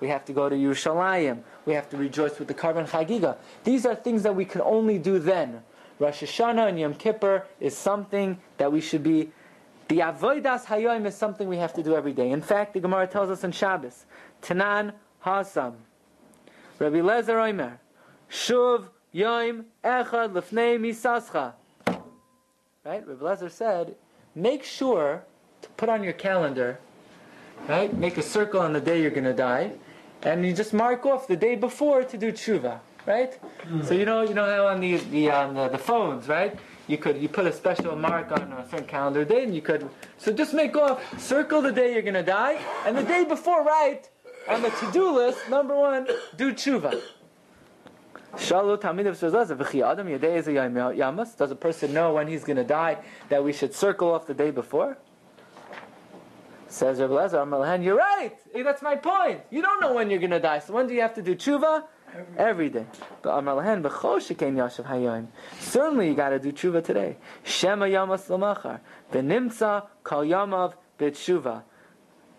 We 0.00 0.08
have 0.08 0.24
to 0.24 0.32
go 0.32 0.48
to 0.48 0.56
Yerushalayim. 0.56 1.42
We 1.64 1.74
have 1.74 1.88
to 1.90 1.96
rejoice 1.96 2.38
with 2.38 2.48
the 2.48 2.54
Karban 2.54 2.88
Chagiga. 2.88 3.36
These 3.64 3.86
are 3.86 3.94
things 3.94 4.22
that 4.24 4.34
we 4.34 4.44
can 4.44 4.62
only 4.62 4.98
do 4.98 5.18
then. 5.18 5.62
Rosh 6.00 6.22
Hashanah 6.22 6.70
and 6.70 6.80
Yom 6.80 6.94
Kippur 6.94 7.46
is 7.60 7.76
something 7.76 8.38
that 8.56 8.72
we 8.72 8.80
should 8.80 9.02
be. 9.02 9.30
The 9.88 9.98
Avodas 9.98 10.64
Hayom 10.64 11.04
is 11.04 11.14
something 11.14 11.46
we 11.46 11.58
have 11.58 11.74
to 11.74 11.82
do 11.82 11.94
every 11.94 12.14
day. 12.14 12.30
In 12.30 12.40
fact, 12.40 12.72
the 12.72 12.80
Gemara 12.80 13.06
tells 13.06 13.28
us 13.28 13.44
in 13.44 13.52
Shabbos, 13.52 14.06
Tanan 14.40 14.94
Hasam, 15.24 15.74
Rabbi 16.78 16.96
Lezer 16.96 17.36
Oimer, 17.36 17.78
Shuv 18.30 18.86
Yom 19.12 19.66
Echad 19.84 20.32
Lefnei 20.32 20.80
Misascha. 20.80 21.52
Right? 22.82 23.06
Rabbi 23.06 23.22
Lezer 23.22 23.50
said, 23.50 23.94
make 24.34 24.64
sure 24.64 25.24
to 25.60 25.68
put 25.70 25.90
on 25.90 26.02
your 26.02 26.14
calendar, 26.14 26.78
right? 27.68 27.92
Make 27.94 28.16
a 28.16 28.22
circle 28.22 28.60
on 28.60 28.72
the 28.72 28.80
day 28.80 29.02
you're 29.02 29.10
going 29.10 29.24
to 29.24 29.34
die, 29.34 29.72
and 30.22 30.46
you 30.46 30.54
just 30.54 30.72
mark 30.72 31.04
off 31.04 31.26
the 31.26 31.36
day 31.36 31.56
before 31.56 32.04
to 32.04 32.16
do 32.16 32.32
tshuva, 32.32 32.78
right? 33.06 33.38
So 33.84 33.94
you 33.94 34.04
know, 34.04 34.22
you 34.22 34.34
know 34.34 34.44
how 34.44 34.66
on 34.66 34.80
the 34.80 34.96
the 34.96 35.30
on 35.30 35.54
the, 35.54 35.68
the 35.68 35.78
phones, 35.78 36.28
right? 36.28 36.58
You 36.86 36.98
could 36.98 37.18
you 37.18 37.28
put 37.28 37.46
a 37.46 37.52
special 37.52 37.94
mark 37.96 38.32
on 38.32 38.52
a 38.52 38.68
certain 38.68 38.86
calendar 38.86 39.24
day, 39.24 39.44
and 39.44 39.54
you 39.54 39.62
could 39.62 39.88
so 40.18 40.32
just 40.32 40.54
make 40.54 40.76
off 40.76 41.20
circle 41.20 41.62
the 41.62 41.72
day 41.72 41.92
you're 41.94 42.02
to 42.12 42.22
die, 42.22 42.60
and 42.86 42.96
the 42.96 43.04
day 43.04 43.24
before, 43.24 43.64
right? 43.64 44.08
On 44.48 44.62
the 44.62 44.70
to-do 44.70 45.10
list, 45.14 45.48
number 45.48 45.76
one, 45.76 46.08
do 46.36 46.52
tshuva. 46.52 47.00
Does 48.36 48.50
a 51.50 51.56
person 51.56 51.92
know 51.92 52.14
when 52.14 52.28
he's 52.28 52.44
going 52.44 52.56
to 52.56 52.64
die 52.64 52.98
that 53.28 53.42
we 53.44 53.52
should 53.52 53.74
circle 53.74 54.12
off 54.12 54.26
the 54.26 54.34
day 54.34 54.50
before? 54.50 54.98
Says 56.68 57.00
Rabbi 57.00 57.12
Lezer, 57.12 57.84
you're 57.84 57.96
right. 57.96 58.36
That's 58.54 58.82
my 58.82 58.94
point. 58.94 59.40
You 59.50 59.60
don't 59.62 59.80
know 59.80 59.92
when 59.92 60.10
you're 60.10 60.20
going 60.20 60.30
to 60.30 60.38
die. 60.40 60.60
So 60.60 60.72
when 60.74 60.86
do 60.86 60.94
you 60.94 61.00
have 61.00 61.14
to 61.14 61.22
do 61.22 61.34
tshuva? 61.34 61.84
Every 62.36 62.68
day. 62.70 62.86
Certainly 63.22 63.64
you 66.08 66.14
got 66.14 66.28
to 66.30 66.38
do 66.38 66.52
tshuva 66.52 66.84
today. 66.84 67.16
Shema 67.44 67.86
Yamas 67.86 68.28
Lamachar. 68.28 68.80
V'nimtza 69.12 69.86
Kal 70.04 70.22
Yamav 70.22 70.74
B'tshuva. 70.98 71.62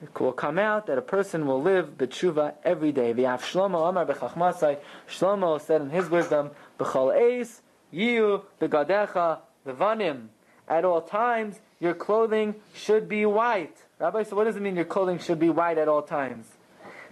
It 0.03 0.19
will 0.19 0.33
come 0.33 0.57
out 0.57 0.87
that 0.87 0.97
a 0.97 1.01
person 1.01 1.45
will 1.45 1.61
live 1.61 1.97
b'tshuva 1.97 2.55
every 2.63 2.91
day. 2.91 3.13
V'yaf 3.13 3.41
Shlomo 3.41 3.87
Amar 3.87 4.05
b'chachmasai. 4.05 4.77
Shlomo 5.07 5.61
said 5.61 5.81
in 5.81 5.91
his 5.91 6.09
wisdom, 6.09 6.51
b'chol 6.79 7.15
eis 7.15 7.61
yiu 7.93 8.43
b'gadecha 8.59 9.39
v'vanim. 9.65 10.27
At 10.67 10.85
all 10.85 11.01
times, 11.01 11.59
your 11.79 11.93
clothing 11.93 12.55
should 12.73 13.07
be 13.07 13.25
white. 13.25 13.77
Rabbi, 13.99 14.23
so 14.23 14.35
what 14.35 14.45
does 14.45 14.55
it 14.55 14.61
mean 14.61 14.75
your 14.75 14.85
clothing 14.85 15.19
should 15.19 15.39
be 15.39 15.49
white 15.49 15.77
at 15.77 15.87
all 15.87 16.01
times? 16.01 16.47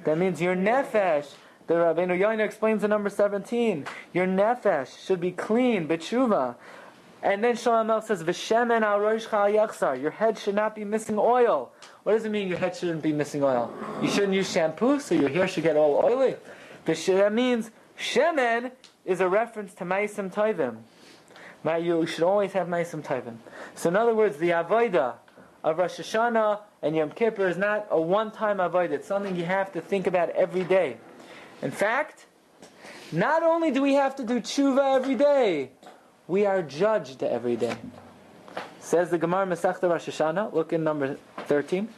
That 0.04 0.18
means 0.18 0.42
your 0.42 0.56
nefesh. 0.56 1.28
The 1.70 1.76
Rabbeinu 1.76 2.20
Yoina 2.20 2.40
explains 2.40 2.84
in 2.84 2.90
number 2.90 3.12
17. 3.12 3.86
Your 4.12 4.26
nefesh 4.26 5.06
should 5.06 5.22
be 5.22 5.32
clean, 5.32 5.88
b'tshuva. 5.88 6.56
And 7.22 7.44
then 7.44 7.54
Shlomo 7.54 8.02
says, 8.02 8.24
"V'shemen 8.24 8.82
al 8.82 8.98
roshcha 9.00 9.34
al 9.34 9.68
yachsar." 9.68 10.02
Your 10.02 10.10
head 10.10 10.40
should 10.40 10.56
not 10.56 10.74
be 10.74 10.84
missing 10.84 11.20
oil. 11.20 11.72
What 12.02 12.14
does 12.14 12.26
it 12.26 12.32
mean? 12.32 12.48
Your 12.48 12.58
head 12.58 12.76
shouldn't 12.76 13.04
be 13.04 13.14
missing 13.14 13.44
oil. 13.44 13.72
You 14.02 14.10
shouldn't 14.10 14.34
use 14.34 14.52
shampoo, 14.52 15.00
so 15.00 15.14
your 15.14 15.30
hair 15.30 15.48
should 15.48 15.62
get 15.62 15.78
all 15.78 16.04
oily. 16.04 16.38
That 16.86 17.34
means 17.34 17.70
shemen 18.00 18.72
is 19.06 19.22
a 19.22 19.30
reference 19.30 19.76
to 19.76 19.86
ma'asim 19.86 20.34
tovim. 20.34 20.78
You 21.84 22.08
should 22.08 22.24
always 22.24 22.54
have 22.54 22.68
ma'asim 22.68 23.04
tovim. 23.04 23.36
So 23.76 23.90
in 23.90 23.96
other 23.96 24.16
words, 24.16 24.38
the 24.38 24.50
avodah 24.50 25.18
of 25.64 25.78
Rosh 25.78 26.00
Hashanah 26.00 26.62
and 26.82 26.96
Yom 26.96 27.12
Kippur 27.12 27.48
is 27.48 27.58
not 27.58 27.86
a 27.92 28.02
one-time 28.02 28.58
avodah. 28.58 28.94
It's 28.94 29.08
something 29.08 29.36
you 29.36 29.46
have 29.46 29.72
to 29.74 29.82
think 29.82 30.08
about 30.08 30.32
every 30.32 30.64
day. 30.64 30.98
In 31.62 31.72
fact, 31.72 32.26
not 33.12 33.44
only 33.44 33.72
do 33.72 33.82
we 33.82 33.96
have 33.96 34.16
to 34.16 34.24
do 34.24 34.40
tshuva 34.40 34.96
every 34.96 35.16
day, 35.16 35.72
we 36.28 36.46
are 36.46 36.62
judged 36.62 37.22
every 37.24 37.56
day. 37.56 37.76
Says 38.80 39.10
the 39.10 39.18
Gemara 39.18 39.46
Masechta 39.46 39.90
Rosh 39.90 40.08
Hashanah. 40.10 40.54
Look 40.54 40.74
in 40.74 40.84
number 40.84 41.18
thirteen. 41.40 41.90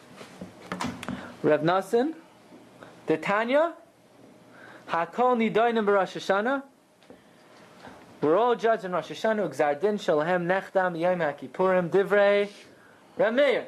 Rev 1.43 1.61
Nasin, 1.61 2.13
the 3.07 3.17
Tanya, 3.17 3.73
Hakol 4.89 5.37
Nidoinim 5.37 5.87
Rosh 5.87 6.17
Hashanah. 6.17 6.63
We're 8.21 8.37
all 8.37 8.55
judged 8.55 8.85
in 8.85 8.91
Rosh 8.91 9.11
Hashanah. 9.11 9.49
Gzardin 9.49 9.99
Shalhem 9.99 10.45
Nechdam 10.45 10.99
Yom 10.99 11.19
HaKippurim 11.19 11.89
Divrei 11.89 12.49
Rav 13.17 13.33
Meir. 13.33 13.67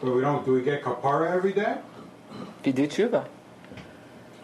But 0.00 0.14
we 0.14 0.20
don't, 0.22 0.44
do 0.44 0.52
we 0.52 0.62
get 0.62 0.82
kapara 0.82 1.30
every 1.30 1.52
day? 1.52 1.76
If 2.60 2.66
you 2.66 2.72
do 2.72 2.86
tshuva. 2.86 3.26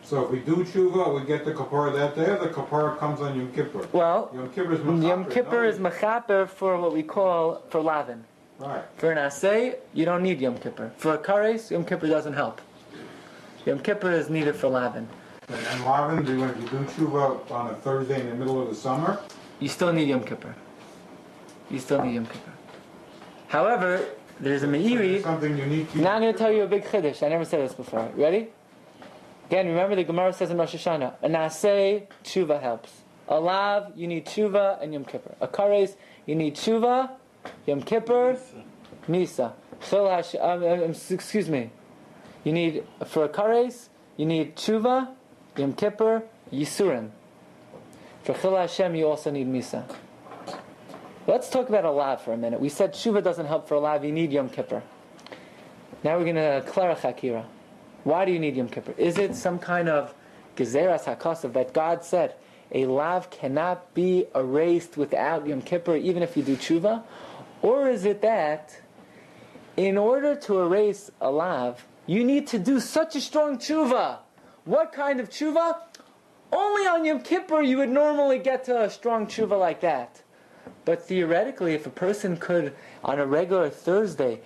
So 0.02 0.25
if 0.25 0.31
we 0.31 0.38
do 0.38 0.57
tshuva, 0.64 1.21
we 1.21 1.26
get 1.26 1.45
the 1.45 1.52
kapara 1.52 1.93
that 1.95 2.14
day, 2.14 2.31
or 2.31 2.38
the 2.38 2.49
kapara 2.49 2.97
comes 2.99 3.21
on 3.21 3.37
Yom 3.37 3.52
Kippur? 3.52 3.88
Well, 3.93 4.31
Yom 4.35 4.50
Kippur 4.50 4.75
is 4.75 4.81
mechaper. 4.81 5.09
Yom 5.09 5.25
Kippur 5.25 5.64
is 5.64 5.78
mechaper 5.78 6.49
for 6.49 6.81
what 6.81 6.93
we 6.95 7.02
call 7.02 7.62
for 7.71 7.81
lavin. 7.81 8.25
Right. 8.59 8.85
For 8.97 9.11
an 9.11 9.19
asay, 9.19 9.76
you 9.93 10.05
don't 10.05 10.23
need 10.23 10.40
Yom 10.40 10.59
Kippur. 10.59 10.93
For 10.97 11.14
a 11.14 11.19
kares, 11.19 11.71
Yom 11.71 11.85
Kippur 11.85 12.07
doesn't 12.07 12.35
help. 12.35 12.61
Yom 13.64 13.81
Kippur 13.81 14.12
is 14.12 14.31
needed 14.31 14.55
for 14.55 14.69
lavin. 14.69 15.09
And 15.49 15.85
Lavin, 15.85 16.25
do 16.25 16.38
you, 16.38 16.45
if 16.45 16.57
you 16.57 16.69
do 16.69 16.85
tshuva 16.85 17.50
on 17.50 17.71
a 17.71 17.75
Thursday 17.75 18.21
in 18.21 18.31
the 18.31 18.35
middle 18.35 18.61
of 18.61 18.69
the 18.69 18.75
summer, 18.75 19.21
You 19.61 19.69
still 19.69 19.93
need 19.93 20.09
Yom 20.09 20.23
Kippur. 20.25 20.55
You 21.71 21.78
still 21.78 22.02
need 22.05 22.14
Yom 22.14 22.26
Kippur. 22.26 22.52
However, 23.49 24.05
there's 24.40 24.62
a 24.62 24.66
Meiri. 24.66 25.23
something 25.23 25.57
unique 25.57 25.95
Now 25.95 26.14
I'm 26.14 26.23
going 26.23 26.33
to 26.33 26.38
tell 26.38 26.52
you 26.52 26.62
a 26.62 26.66
big 26.66 26.85
chiddush. 26.85 27.23
I 27.23 27.28
never 27.28 27.45
said 27.45 27.61
this 27.61 27.75
before. 27.75 28.11
Ready? 28.14 28.49
Again, 29.49 29.69
remember 29.69 29.95
the 29.95 30.05
Gemara 30.05 30.33
says 30.33 30.50
in 30.50 30.59
Rosh 30.59 30.75
Hashanah, 30.75 31.14
a 31.23 31.28
naseh, 31.28 32.07
tshuva 32.25 32.61
helps. 32.61 32.90
A 33.28 33.38
lav, 33.38 33.93
you 33.95 34.09
need 34.09 34.26
tshuva 34.26 34.83
and 34.83 34.93
Yom 34.93 35.05
Kippur. 35.05 35.35
A 35.40 35.47
kares, 35.47 35.95
you 36.26 36.35
need 36.35 36.57
tshuva, 36.57 37.12
Yom 37.66 37.83
Kippur, 37.83 38.37
misa. 39.09 39.52
Chil 39.88 40.09
hash, 40.09 40.35
um, 40.35 40.64
um, 40.64 40.90
excuse 41.11 41.49
me. 41.49 41.71
You 42.43 42.52
need, 42.52 42.85
for 43.07 43.25
a 43.25 43.28
kares, 43.28 43.88
you 44.16 44.26
need 44.26 44.57
tshuva, 44.57 45.11
Yom 45.57 45.75
Kippur, 45.75 46.25
yisurim. 46.52 47.11
For 48.25 48.35
chil 48.35 48.57
Hashem, 48.57 48.97
you 48.97 49.07
also 49.07 49.31
need 49.31 49.47
misa. 49.47 49.85
Let's 51.28 51.50
talk 51.50 51.68
about 51.68 51.85
a 51.85 51.90
lav 51.90 52.23
for 52.23 52.33
a 52.33 52.37
minute. 52.37 52.61
We 52.61 52.68
said 52.68 52.92
tshuva 52.92 53.21
doesn't 53.21 53.47
help 53.47 53.66
for 53.66 53.75
a 53.75 53.80
lav, 53.80 54.04
you 54.04 54.12
need 54.12 54.30
Yom 54.30 54.49
Kippur. 54.49 54.80
Now 56.04 56.18
we're 56.18 56.33
going 56.33 56.37
to 56.37 56.62
clarify 56.68 57.12
Hakira. 57.12 57.45
Why 58.04 58.25
do 58.25 58.30
you 58.30 58.38
need 58.38 58.54
Yom 58.54 58.68
Kippur? 58.68 58.95
Is 58.97 59.18
it 59.18 59.35
some 59.35 59.59
kind 59.59 59.88
of 59.88 60.14
gezeras 60.54 61.02
hakasav 61.02 61.52
that 61.54 61.73
God 61.73 62.04
said 62.04 62.37
a 62.71 62.87
lav 62.87 63.28
cannot 63.30 63.92
be 63.92 64.26
erased 64.37 64.97
without 64.97 65.49
Yom 65.49 65.62
Kippur, 65.62 65.97
even 65.97 66.23
if 66.23 66.37
you 66.37 66.45
do 66.45 66.56
tshuva? 66.56 67.02
Or 67.61 67.88
is 67.88 68.04
it 68.04 68.23
that 68.23 68.80
in 69.76 69.99
order 69.99 70.37
to 70.37 70.61
erase 70.61 71.11
a 71.21 71.33
lav, 71.33 71.88
you 72.06 72.23
need 72.23 72.47
to 72.47 72.59
do 72.61 72.78
such 72.78 73.16
a 73.16 73.21
strong 73.21 73.59
tshuva? 73.59 74.18
What 74.64 74.92
kind 74.92 75.18
of 75.18 75.28
tshuva? 75.28 75.76
Only 76.52 76.87
on 76.87 77.04
Yom 77.04 77.21
Kippur 77.23 77.62
you 77.62 77.78
would 77.78 77.90
normally 77.90 78.38
get 78.38 78.62
to 78.66 78.83
a 78.83 78.88
strong 78.88 79.26
tshuva 79.26 79.59
like 79.59 79.80
that. 79.80 80.23
But 80.87 81.02
theoretically, 81.02 81.75
if 81.75 81.85
a 81.85 81.90
person 81.90 82.37
could, 82.37 82.73
on 83.05 83.19
a 83.19 83.26
regular 83.26 83.69
Thursday, 83.69 84.40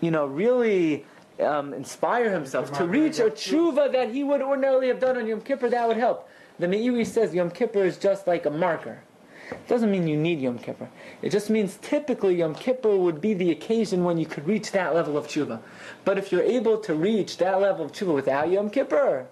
you 0.00 0.10
know, 0.10 0.26
really 0.26 1.06
um, 1.38 1.72
inspire 1.72 2.30
himself 2.32 2.72
to 2.72 2.84
reach 2.84 3.20
a 3.20 3.30
tshuva 3.30 3.92
that 3.92 4.10
he 4.10 4.24
would 4.24 4.42
ordinarily 4.42 4.88
have 4.88 4.98
done 4.98 5.16
on 5.16 5.26
Yom 5.26 5.40
Kippur, 5.40 5.70
that 5.70 5.86
would 5.86 5.96
help. 5.96 6.28
The 6.58 6.66
Meiri 6.66 7.06
says 7.06 7.32
Yom 7.32 7.50
Kippur 7.50 7.84
is 7.84 7.96
just 7.96 8.26
like 8.26 8.44
a 8.44 8.50
marker. 8.50 9.02
It 9.52 9.68
doesn't 9.68 9.90
mean 9.90 10.08
you 10.08 10.16
need 10.16 10.40
Yom 10.40 10.58
Kippur. 10.58 10.88
It 11.22 11.30
just 11.30 11.48
means 11.48 11.78
typically 11.80 12.34
Yom 12.34 12.56
Kippur 12.56 12.96
would 12.96 13.20
be 13.20 13.32
the 13.32 13.52
occasion 13.52 14.02
when 14.02 14.18
you 14.18 14.26
could 14.26 14.46
reach 14.48 14.72
that 14.72 14.96
level 14.96 15.16
of 15.16 15.28
tshuva. 15.28 15.60
But 16.04 16.18
if 16.18 16.32
you're 16.32 16.42
able 16.42 16.78
to 16.78 16.94
reach 16.94 17.36
that 17.36 17.60
level 17.60 17.86
of 17.86 17.92
tshuva 17.92 18.14
without 18.14 18.50
Yom 18.50 18.68
Kippur, 18.68 19.28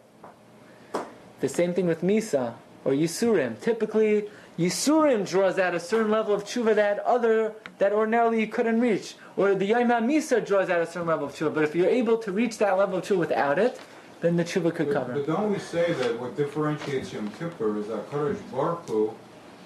the 1.40 1.48
same 1.48 1.74
thing 1.74 1.86
with 1.86 2.02
Misa 2.02 2.54
or 2.84 2.92
Yisurim. 2.92 3.60
Typically, 3.60 4.28
Yisurim 4.58 5.28
draws 5.28 5.56
out 5.58 5.74
a 5.74 5.78
certain 5.80 6.10
level 6.10 6.34
of 6.34 6.44
tshuva 6.44 6.74
that 6.74 6.98
other 7.00 7.54
that 7.78 7.92
ordinarily 7.92 8.40
you 8.40 8.48
couldn't 8.48 8.80
reach, 8.80 9.14
or 9.36 9.54
the 9.54 9.66
Yom 9.66 9.88
Misa 9.88 10.44
draws 10.44 10.68
out 10.68 10.80
a 10.80 10.86
certain 10.86 11.06
level 11.06 11.26
of 11.26 11.32
tshuva. 11.34 11.54
But 11.54 11.62
if 11.62 11.76
you're 11.76 11.88
able 11.88 12.18
to 12.18 12.32
reach 12.32 12.58
that 12.58 12.76
level 12.76 12.98
of 12.98 13.04
tshuva 13.04 13.18
without 13.18 13.58
it, 13.60 13.80
then 14.20 14.36
the 14.36 14.44
tshuva 14.44 14.74
could 14.74 14.88
But, 14.88 14.94
cover. 14.94 15.12
but 15.12 15.26
don't 15.28 15.52
we 15.52 15.60
say 15.60 15.92
that 15.92 16.18
what 16.18 16.36
differentiates 16.36 17.12
Yom 17.12 17.30
Kippur 17.38 17.78
is 17.78 17.86
that 17.86 18.10
Kadosh 18.10 18.38
Baruch 18.50 18.88
Hu 18.88 19.14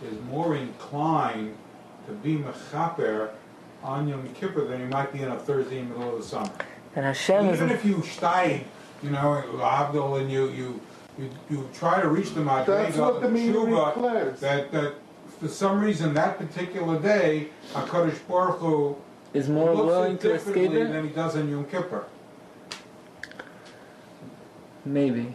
is 0.07 0.19
more 0.29 0.57
inclined 0.57 1.57
to 2.07 2.13
be 2.13 2.37
mechaper 2.37 3.31
on 3.83 4.09
Yom 4.09 4.29
Kippur 4.35 4.67
than 4.67 4.81
he 4.81 4.87
might 4.87 5.11
be 5.11 5.25
on 5.25 5.33
a 5.33 5.39
Thursday 5.39 5.79
in 5.79 5.89
the 5.89 5.95
middle 5.97 6.17
of 6.17 6.23
the 6.23 6.29
summer. 6.29 6.51
And 6.95 7.07
Hashem 7.07 7.47
is 7.49 7.63
Even 7.63 7.71
if 7.71 7.83
you 7.83 8.03
stay, 8.03 8.65
you 9.03 9.09
know, 9.09 9.43
Abdul, 9.63 10.17
and 10.17 10.31
you, 10.31 10.49
you, 10.51 10.81
you, 11.19 11.31
you 11.51 11.69
try 11.75 12.01
to 12.01 12.09
reach 12.09 12.33
the 12.35 12.43
That's 12.43 12.69
Madrigal 12.69 13.13
what 13.13 13.21
the 13.21 13.27
of 13.29 13.33
Meiri 13.35 13.53
Tshuva, 13.53 13.95
declares. 13.95 14.41
that, 14.41 14.73
that 14.73 14.95
for 15.41 15.49
some 15.49 15.81
reason 15.81 16.15
that 16.15 16.39
particular 16.39 16.99
day, 16.99 17.49
Hakadosh 17.73 18.19
Baruch 18.29 18.59
Hu 18.59 18.97
Is 19.35 19.49
more 19.49 19.75
looks 19.75 19.87
willing 19.87 20.19
to 20.19 20.35
escape 20.35 20.55
differently 20.55 20.81
it? 20.83 20.93
than 20.93 21.09
he 21.09 21.11
does 21.15 21.37
on 21.37 21.51
Yom 21.51 21.65
Kippur. 21.67 22.07
Maybe. 24.85 25.35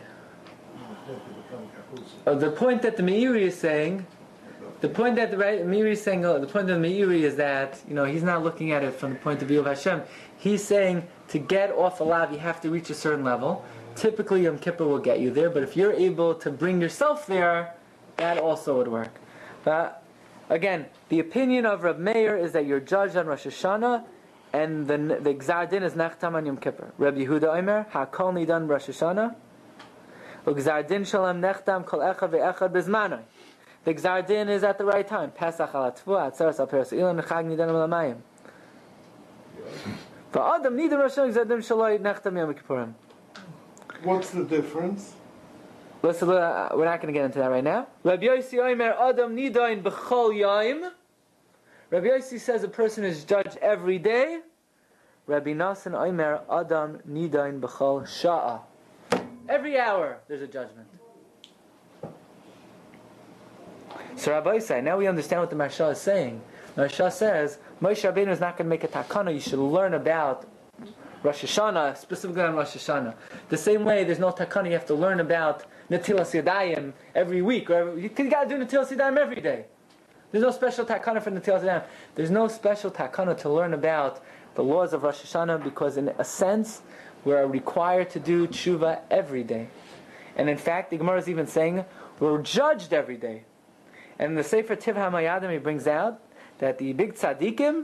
Oh, 2.26 2.36
the 2.36 2.52
point 2.52 2.82
that 2.82 2.98
the 2.98 3.04
Meiri 3.04 3.42
is 3.42 3.58
saying, 3.58 4.06
the 4.82 4.90
point 4.90 5.16
that 5.16 5.32
the 5.32 5.38
right, 5.38 5.66
Meiri 5.66 5.92
is 5.92 6.02
saying, 6.04 6.26
oh, 6.26 6.38
the 6.40 6.48
point 6.48 6.70
of 6.70 6.82
the 6.82 6.88
Meiri 6.88 7.22
is 7.22 7.38
that 7.38 7.80
you 7.88 7.96
know 7.96 8.04
he's 8.04 8.24
not 8.24 8.44
looking 8.44 8.72
at 8.72 8.84
it 8.84 8.94
from 8.94 9.12
the 9.14 9.20
point 9.20 9.42
of 9.42 9.48
view 9.48 9.60
of 9.62 9.66
Hashem. 9.66 10.02
He's 10.38 10.64
saying 10.64 11.08
to 11.30 11.40
get 11.40 11.72
off 11.72 11.98
the 11.98 12.04
lab, 12.04 12.32
you 12.32 12.40
have 12.40 12.60
to 12.62 12.70
reach 12.70 12.90
a 12.90 12.94
certain 12.94 13.24
level. 13.24 13.66
Typically, 13.98 14.44
Yom 14.44 14.60
Kippur 14.60 14.86
will 14.86 15.00
get 15.00 15.20
you 15.20 15.32
there, 15.32 15.50
but 15.50 15.64
if 15.64 15.76
you're 15.76 15.92
able 15.92 16.36
to 16.36 16.52
bring 16.52 16.80
yourself 16.80 17.26
there, 17.26 17.74
that 18.18 18.38
also 18.38 18.78
would 18.78 18.88
work. 18.88 19.20
But 19.64 20.04
again, 20.50 20.86
the 21.10 21.20
opinion 21.20 21.66
of 21.66 21.84
Rab 21.84 21.98
Meir 21.98 22.38
is 22.38 22.52
that 22.52 22.66
you're 22.66 22.80
judged 22.80 23.18
on 23.18 23.26
Rosh 23.26 23.48
Hashanah, 23.48 24.06
and 24.54 24.88
the 24.88 24.98
the 24.98 25.34
Gzar 25.34 25.68
Din 25.70 25.84
is 25.84 25.94
Nechtam 25.94 26.36
on 26.36 26.46
Yom 26.46 26.58
Kippur. 26.58 26.94
Reb 26.98 27.18
Yehuda 27.18 27.58
Omer, 27.58 27.88
Hakol 27.92 28.34
Nidan 28.34 28.70
Rosh 28.70 28.86
Hashanah. 28.88 29.36
Ugzar 30.48 30.88
din 30.88 31.04
shalom 31.04 31.42
nechtam 31.42 31.86
kol 31.86 32.00
echad 32.00 32.30
ve'echad 32.30 32.72
bezmanoi. 32.72 33.20
The 33.84 33.94
gzar 33.94 34.26
din 34.26 34.48
is 34.48 34.64
at 34.64 34.78
the 34.78 34.86
right 34.86 35.06
time. 35.06 35.32
Pesach 35.32 35.76
al 35.76 35.92
atfu, 35.92 36.16
atzeres 36.16 36.94
ilan, 36.94 37.22
chag 37.22 37.46
nidan 37.46 37.68
al 37.68 37.86
amayim. 37.86 38.16
Va'adam 40.32 40.76
nidan 40.76 41.00
rosh 41.00 41.18
hashanah 41.18 41.46
gzar 41.60 42.00
nechtam 42.00 42.38
yom 42.38 42.54
kippurim. 42.54 42.94
What's 44.04 44.30
the 44.30 44.44
difference? 44.44 45.14
Let's, 46.04 46.22
uh, 46.22 46.70
we're 46.76 46.86
not 46.86 47.02
going 47.02 47.14
to 47.14 47.18
get 47.18 47.26
into 47.26 47.40
that 47.40 47.50
right 47.50 47.64
now. 47.64 47.88
Rabbi 48.04 48.26
Yossi 48.26 48.60
Omer 48.60 48.94
Adam 48.94 49.36
nidain 49.36 49.82
b'chol 49.82 50.32
yaim. 50.34 50.92
Rabbi 51.90 52.08
Yossi 52.08 52.40
says 52.40 52.64
a 52.64 52.68
person 52.68 53.04
is 53.04 53.24
judged 53.24 53.58
every 53.62 53.98
day. 53.98 54.40
Rabbi 55.26 55.54
Nasan 55.54 55.96
Omer 55.96 56.42
Adam 56.52 57.00
nidain 57.10 57.60
b'chol 57.60 58.08
sha'a. 58.08 58.62
Every 59.50 59.80
hour 59.80 60.20
there's 60.28 60.42
a 60.42 60.48
judgment. 60.48 60.88
So 64.16 64.32
Rabbi 64.32 64.60
say, 64.60 64.82
now 64.82 64.98
we 64.98 65.08
understand 65.08 65.42
what 65.42 65.50
the 65.50 65.56
Marsha 65.56 65.92
is 65.92 66.00
saying. 66.00 66.42
Marsha 66.76 67.12
says, 67.12 67.58
Moshe 67.82 68.12
Rabbeinu 68.12 68.30
is 68.30 68.40
not 68.40 68.58
going 68.58 68.66
to 68.66 68.70
make 68.70 68.84
a 68.84 68.88
takana. 68.88 69.34
You 69.34 69.40
should 69.40 69.60
learn 69.60 69.94
about 69.94 70.46
Rosh 71.28 71.44
Hashanah, 71.44 71.98
specifically 71.98 72.42
on 72.42 72.56
Rosh 72.56 72.78
Hashanah. 72.78 73.14
The 73.50 73.58
same 73.58 73.84
way, 73.84 74.06
there's 74.06 74.18
no 74.18 74.32
takana. 74.32 74.68
You 74.68 74.74
have 74.74 74.86
to 74.86 74.96
learn 74.96 75.20
about 75.20 75.66
Natilas 75.92 76.32
Yadayim 76.42 76.94
every 77.14 77.42
week. 77.42 77.70
Every, 77.70 78.02
you 78.02 78.10
got 78.10 78.48
to 78.48 78.58
do 78.58 78.64
Natilas 78.64 78.96
Yadayim 78.96 79.18
every 79.18 79.42
day. 79.42 79.66
There's 80.32 80.42
no 80.42 80.52
special 80.52 80.86
takana 80.86 81.22
for 81.22 81.32
Natilas 81.32 81.64
Yadayim. 81.64 81.84
There's 82.16 82.32
no 82.32 82.48
special 82.48 82.92
takana 82.92 83.38
to 83.40 83.50
learn 83.50 83.74
about 83.74 84.24
the 84.56 84.64
laws 84.64 84.94
of 84.94 85.04
Rosh 85.04 85.22
Hashanah 85.22 85.66
because, 85.66 85.98
in 85.98 86.08
a 86.18 86.24
sense, 86.24 86.82
we're 87.26 87.46
required 87.46 88.10
to 88.12 88.22
do 88.22 88.48
tshuva 88.48 89.02
every 89.12 89.44
day. 89.44 89.68
And 90.38 90.50
in 90.50 90.58
fact, 90.58 90.92
the 90.92 90.98
Gemara 90.98 91.18
is 91.18 91.28
even 91.28 91.46
saying 91.46 91.84
we're 92.22 92.42
judged 92.42 92.94
every 92.94 93.18
day. 93.18 93.44
And 94.18 94.38
the 94.38 94.46
Sefer 94.46 94.78
Tiv 94.78 94.96
HaMayadim, 94.96 95.52
he 95.52 95.58
brings 95.58 95.88
out 95.88 96.22
that 96.60 96.78
the 96.78 96.94
big 96.94 97.16
tzaddikim 97.16 97.84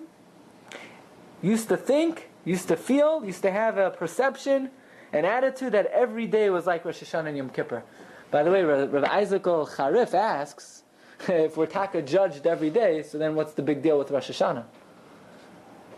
used 1.41 1.67
to 1.67 1.75
think, 1.75 2.29
used 2.45 2.67
to 2.67 2.75
feel, 2.75 3.23
used 3.23 3.41
to 3.43 3.51
have 3.51 3.77
a 3.77 3.89
perception, 3.91 4.69
an 5.11 5.25
attitude 5.25 5.73
that 5.73 5.87
every 5.87 6.27
day 6.27 6.49
was 6.49 6.65
like 6.65 6.85
Rosh 6.85 7.03
Hashanah 7.03 7.29
and 7.29 7.37
Yom 7.37 7.49
Kippur. 7.49 7.83
By 8.31 8.43
the 8.43 8.51
way, 8.51 8.63
Rav 8.63 9.03
Isaac 9.03 9.43
Charif 9.43 10.13
asks, 10.13 10.83
if 11.27 11.55
we're 11.55 11.67
taka 11.67 12.01
judged 12.01 12.47
every 12.47 12.69
day, 12.69 13.03
so 13.03 13.17
then 13.17 13.35
what's 13.35 13.53
the 13.53 13.61
big 13.61 13.81
deal 13.81 13.97
with 13.97 14.11
Rosh 14.11 14.29
Hashanah? 14.29 14.65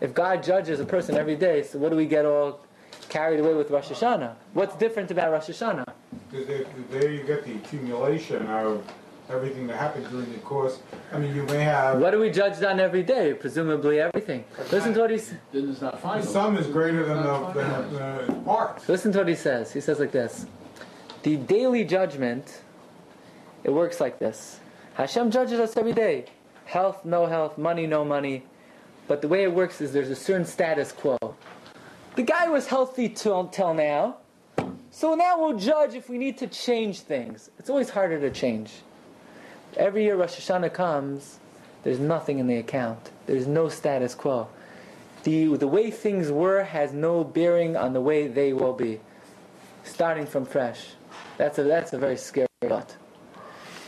If 0.00 0.12
God 0.12 0.42
judges 0.42 0.78
a 0.78 0.84
person 0.84 1.16
every 1.16 1.36
day, 1.36 1.62
so 1.62 1.78
what 1.78 1.90
do 1.90 1.96
we 1.96 2.06
get 2.06 2.26
all 2.26 2.60
carried 3.08 3.40
away 3.40 3.54
with 3.54 3.70
Rosh 3.70 3.88
Hashanah? 3.88 4.34
What's 4.52 4.76
different 4.76 5.10
about 5.10 5.32
Rosh 5.32 5.48
Hashanah? 5.48 5.86
There 6.90 7.10
you 7.10 7.22
get 7.24 7.44
the 7.44 7.54
accumulation 7.54 8.46
of 8.46 8.84
everything 9.30 9.66
that 9.66 9.76
happened 9.76 10.08
during 10.10 10.32
the 10.32 10.38
course. 10.38 10.78
I 11.12 11.18
mean, 11.18 11.34
you 11.34 11.42
may 11.44 11.62
have, 11.62 12.00
What 12.00 12.14
are 12.14 12.18
we 12.18 12.30
judged 12.30 12.62
on 12.64 12.80
every 12.80 13.02
day? 13.02 13.34
Presumably 13.34 14.00
everything. 14.00 14.44
Listen 14.70 14.94
to 14.94 15.00
what 15.00 15.10
he 15.10 15.18
says. 15.18 15.38
It's 15.52 15.80
not 15.80 16.00
the 16.00 16.22
sum 16.22 16.56
is 16.56 16.66
greater 16.66 17.04
than 17.04 17.22
the, 17.22 17.52
than 17.52 18.26
the 18.26 18.42
parts. 18.44 18.88
Listen 18.88 19.12
to 19.12 19.18
what 19.18 19.28
he 19.28 19.34
says. 19.34 19.72
He 19.72 19.80
says 19.80 19.98
like 19.98 20.12
this: 20.12 20.46
the 21.22 21.36
daily 21.36 21.84
judgment, 21.84 22.62
it 23.64 23.70
works 23.70 24.00
like 24.00 24.18
this. 24.18 24.60
Hashem 24.94 25.30
judges 25.30 25.60
us 25.60 25.76
every 25.76 25.92
day. 25.92 26.26
Health, 26.64 27.04
no 27.04 27.26
health, 27.26 27.58
money, 27.58 27.86
no 27.86 28.04
money. 28.04 28.44
But 29.08 29.22
the 29.22 29.28
way 29.28 29.44
it 29.44 29.52
works 29.52 29.80
is 29.80 29.92
there's 29.92 30.10
a 30.10 30.16
certain 30.16 30.46
status 30.46 30.90
quo. 30.90 31.18
The 32.16 32.22
guy 32.22 32.48
was 32.48 32.66
healthy 32.66 33.08
till, 33.08 33.46
till 33.48 33.74
now, 33.74 34.16
so 34.90 35.14
now 35.14 35.38
we'll 35.38 35.58
judge 35.58 35.94
if 35.94 36.08
we 36.08 36.16
need 36.16 36.38
to 36.38 36.46
change 36.46 37.00
things. 37.00 37.50
It's 37.58 37.68
always 37.68 37.90
harder 37.90 38.18
to 38.18 38.30
change. 38.30 38.72
Every 39.76 40.04
year 40.04 40.16
Rosh 40.16 40.38
Hashanah 40.38 40.72
comes, 40.72 41.38
there's 41.82 41.98
nothing 41.98 42.38
in 42.38 42.46
the 42.46 42.56
account. 42.56 43.10
There's 43.26 43.46
no 43.46 43.68
status 43.68 44.14
quo. 44.14 44.48
The, 45.24 45.56
the 45.56 45.68
way 45.68 45.90
things 45.90 46.30
were 46.30 46.64
has 46.64 46.92
no 46.92 47.24
bearing 47.24 47.76
on 47.76 47.92
the 47.92 48.00
way 48.00 48.26
they 48.26 48.52
will 48.52 48.72
be. 48.72 49.00
Starting 49.84 50.26
from 50.26 50.46
fresh. 50.46 50.86
That's 51.36 51.58
a, 51.58 51.64
that's 51.64 51.92
a 51.92 51.98
very 51.98 52.16
scary 52.16 52.48
thought. 52.62 52.96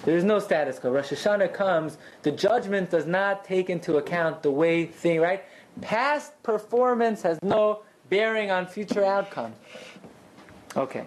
There's 0.04 0.24
no 0.24 0.38
status 0.38 0.78
quo. 0.78 0.90
Rosh 0.90 1.12
Hashanah 1.12 1.54
comes, 1.54 1.98
the 2.22 2.32
judgment 2.32 2.90
does 2.90 3.06
not 3.06 3.44
take 3.44 3.70
into 3.70 3.96
account 3.96 4.42
the 4.42 4.50
way 4.50 4.86
thing, 4.86 5.20
right? 5.20 5.44
Past 5.80 6.40
performance 6.42 7.22
has 7.22 7.38
no 7.42 7.82
bearing 8.10 8.50
on 8.50 8.66
future 8.66 9.04
outcome. 9.04 9.54
Okay. 10.76 11.06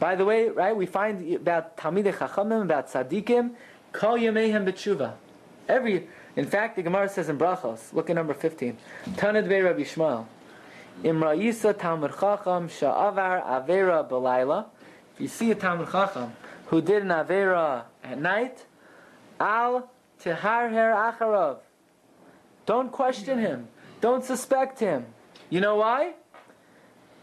By 0.00 0.16
the 0.16 0.24
way, 0.24 0.48
right, 0.48 0.74
we 0.74 0.86
find 0.86 1.34
about 1.34 1.76
Talmidei 1.76 2.14
Chachamim, 2.14 2.62
about 2.62 2.88
Tzaddikim, 2.88 3.50
Kol 3.92 4.16
Yamehem 4.16 4.64
B'tshuva. 4.66 5.12
Every, 5.68 6.08
in 6.36 6.46
fact, 6.46 6.76
the 6.76 6.82
Gemara 6.82 7.08
says 7.10 7.28
in 7.28 7.36
Brachos, 7.36 7.92
look 7.92 8.08
at 8.08 8.16
number 8.16 8.32
15, 8.32 8.78
Tanad 9.10 9.46
Be 9.46 9.60
Rabbi 9.60 9.82
Shmuel, 9.82 10.24
Imra'isa 11.04 11.78
Talmud 11.78 12.12
Chacham 12.12 12.68
Sha'avar 12.68 13.44
Avera 13.44 14.08
B'layla. 14.08 14.64
If 15.14 15.20
you 15.20 15.28
see 15.28 15.50
a 15.50 15.54
Talmud 15.54 15.92
Chacham 15.92 16.32
who 16.68 16.80
did 16.80 17.02
an 17.02 17.08
Avera 17.08 17.82
at 18.02 18.18
night, 18.18 18.64
Al 19.38 19.90
Tiharher 20.24 21.14
Acharav. 21.14 21.58
Don't 22.64 22.90
question 22.90 23.38
him. 23.38 23.68
Don't 24.00 24.24
suspect 24.24 24.80
him. 24.80 25.04
You 25.50 25.60
know 25.60 25.76
why? 25.76 26.14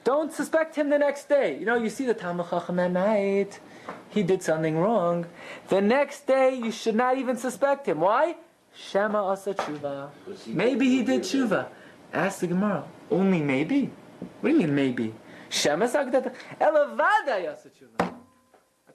Don't 0.07 0.31
suspect 0.31 0.77
him 0.77 0.89
the 0.89 0.97
next 0.97 1.27
day. 1.27 1.57
You 1.59 1.65
know, 1.65 1.75
you 1.75 1.89
see 1.89 2.05
the 2.05 2.13
Talmud 2.13 2.49
Chacham 2.49 2.79
at 2.79 2.91
night. 2.91 3.59
He 4.07 4.23
did 4.23 4.41
something 4.41 4.77
wrong. 4.77 5.25
The 5.67 5.81
next 5.81 6.25
day, 6.25 6.55
you 6.55 6.71
should 6.71 6.95
not 6.95 7.17
even 7.17 7.35
suspect 7.35 7.89
him. 7.89 7.99
Why? 7.99 8.37
Shema 8.73 9.21
asa 9.33 9.53
tshuva. 9.53 10.09
Maybe 10.47 10.87
he 10.87 11.03
did 11.03 11.23
tshuva. 11.23 11.67
Ask 12.13 12.39
the 12.39 12.47
Gemara. 12.47 12.85
Only 13.11 13.41
maybe? 13.41 13.91
What 14.39 14.51
do 14.51 14.55
you 14.55 14.59
mean 14.59 14.75
maybe? 14.75 15.13
Shema 15.49 15.87
sagdat 15.87 16.33
elavada 16.57 17.43
yasa 17.43 17.67
tshuva. 17.67 18.13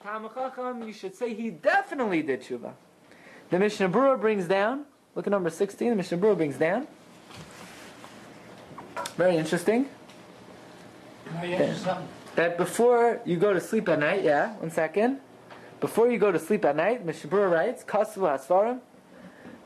Talmud 0.02 0.32
Chacham, 0.32 0.82
you 0.82 0.94
should 0.94 1.14
say 1.14 1.34
he 1.34 1.50
definitely 1.50 2.22
did 2.22 2.40
tshuva. 2.40 2.72
The 3.50 3.58
Mishnah 3.58 3.90
Berurah 3.90 4.18
brings 4.18 4.46
down. 4.46 4.86
Look 5.14 5.26
at 5.26 5.30
number 5.30 5.50
16. 5.50 5.90
The 5.90 5.94
Mishnah 5.94 6.16
Berurah 6.16 6.38
brings 6.38 6.56
down. 6.56 6.86
Very 9.18 9.36
interesting. 9.36 9.90
Can 11.32 11.50
I 11.50 11.52
ask 11.54 11.68
you 11.68 11.84
something? 11.84 12.08
that 12.34 12.56
before 12.56 13.20
you 13.24 13.36
go 13.36 13.52
to 13.52 13.60
sleep 13.60 13.88
at 13.88 13.98
night, 13.98 14.24
yeah, 14.24 14.54
one 14.56 14.70
second. 14.70 15.18
Before 15.80 16.10
you 16.10 16.18
go 16.18 16.30
to 16.30 16.38
sleep 16.38 16.64
at 16.64 16.76
night, 16.76 17.04
Mishnah 17.04 17.30
Berurah 17.30 17.50
writes, 17.50 17.84
Kasu 17.84 18.18
Hasfarim. 18.18 18.80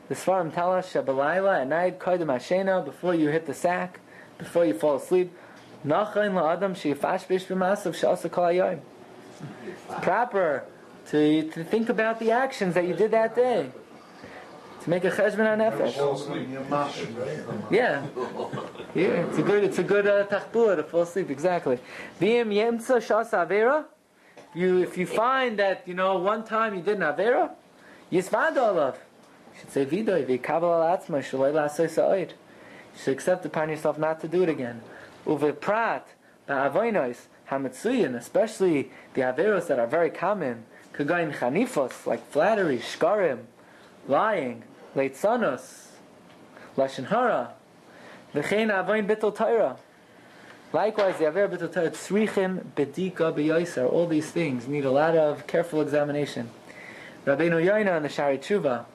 The 0.09 0.15
Svarim 0.15 0.53
tell 0.53 0.73
us, 0.73 0.91
Shabalayla 0.91 1.61
at 1.61 1.67
night, 1.67 1.99
Kaidim 1.99 2.25
Hashena, 2.25 2.83
before 2.83 3.13
you 3.13 3.29
hit 3.29 3.45
the 3.45 3.53
sack, 3.53 3.99
before 4.37 4.65
you 4.65 4.73
fall 4.73 4.95
asleep. 4.95 5.31
Nachain 5.85 6.33
la'adam 6.33 6.71
sheyifash 6.73 7.27
bish 7.27 7.45
b'masav 7.45 7.93
she'asa 7.93 8.29
kol 8.29 8.45
hayoim. 8.45 8.79
Proper 10.01 10.63
to, 11.09 11.49
to 11.51 11.63
think 11.63 11.89
about 11.89 12.19
the 12.19 12.31
actions 12.31 12.73
that 12.73 12.87
you 12.87 12.95
did 12.95 13.11
that 13.11 13.35
day. 13.35 13.69
To 14.87 14.91
make 14.91 15.03
a 15.03 15.11
cheshbon 15.11 15.51
on 15.51 15.59
nefesh. 15.59 15.95
Yeah. 17.69 18.05
Yeah, 18.95 19.25
it's 19.27 19.37
a 19.37 19.41
good, 19.41 19.63
it's 19.65 19.79
a 19.79 19.83
good 19.83 20.07
uh, 20.07 20.25
tachbula 20.27 20.77
to 20.77 20.83
fall 20.83 21.01
asleep. 21.01 21.29
Exactly. 21.29 21.77
V'im 22.21 22.47
yemtza 22.53 23.01
shas 23.01 23.31
avera. 23.31 23.83
You, 24.55 24.77
if 24.77 24.97
you 24.97 25.05
find 25.05 25.59
that 25.59 25.85
you 25.85 25.93
know 25.93 26.17
one 26.19 26.45
time 26.45 26.73
you 26.73 26.81
did 26.81 26.95
an 26.95 27.03
avera, 27.03 27.51
yisvad 28.09 28.55
olav. 28.55 28.97
You 29.53 29.59
should 29.59 29.71
say 29.71 29.85
vidoy 29.85 30.25
v'kabel 30.25 30.71
al 30.71 30.97
atzma 30.97 31.19
shaloi 31.19 31.51
la'asoi 31.51 31.89
sa'oid. 31.89 32.29
You 32.29 32.99
should 33.03 33.13
accept 33.13 33.45
upon 33.45 33.67
yourself 33.67 33.97
not 33.97 34.21
to 34.21 34.29
do 34.29 34.43
it 34.43 34.49
again. 34.49 34.81
Uveprat 35.25 36.03
ba'avoinos 36.47 37.27
hametzuyin, 37.51 38.15
especially 38.15 38.89
the 39.15 39.21
averos 39.21 39.67
that 39.67 39.79
are 39.79 39.87
very 39.87 40.09
common, 40.09 40.63
kagain 40.93 41.35
chanifos 41.35 42.05
like 42.05 42.25
flattery, 42.31 42.77
shkarim, 42.77 43.39
lying, 44.07 44.63
leitzanos, 44.97 45.91
lashon 46.75 47.05
hara, 47.05 47.53
v'chein 48.33 48.69
avoin 48.69 49.07
bittul 49.07 49.33
Torah. 49.33 49.77
Likewise, 50.73 51.17
the 51.17 51.27
aver 51.27 51.47
bittul 51.47 51.71
Torah, 51.71 51.91
tzrichim 51.91 52.65
bedika 52.75 53.31
b'yoiser. 53.31 53.89
All 53.89 54.07
these 54.07 54.31
things 54.31 54.67
need 54.67 54.83
a 54.83 54.91
lot 54.91 55.15
of 55.15 55.47
careful 55.47 55.81
examination. 55.81 56.49
Rabbeinu 57.25 57.63
Yoina 57.63 57.97
in 57.97 58.03
the 58.03 58.09
Shaarei 58.09 58.39
Tshuva, 58.39 58.85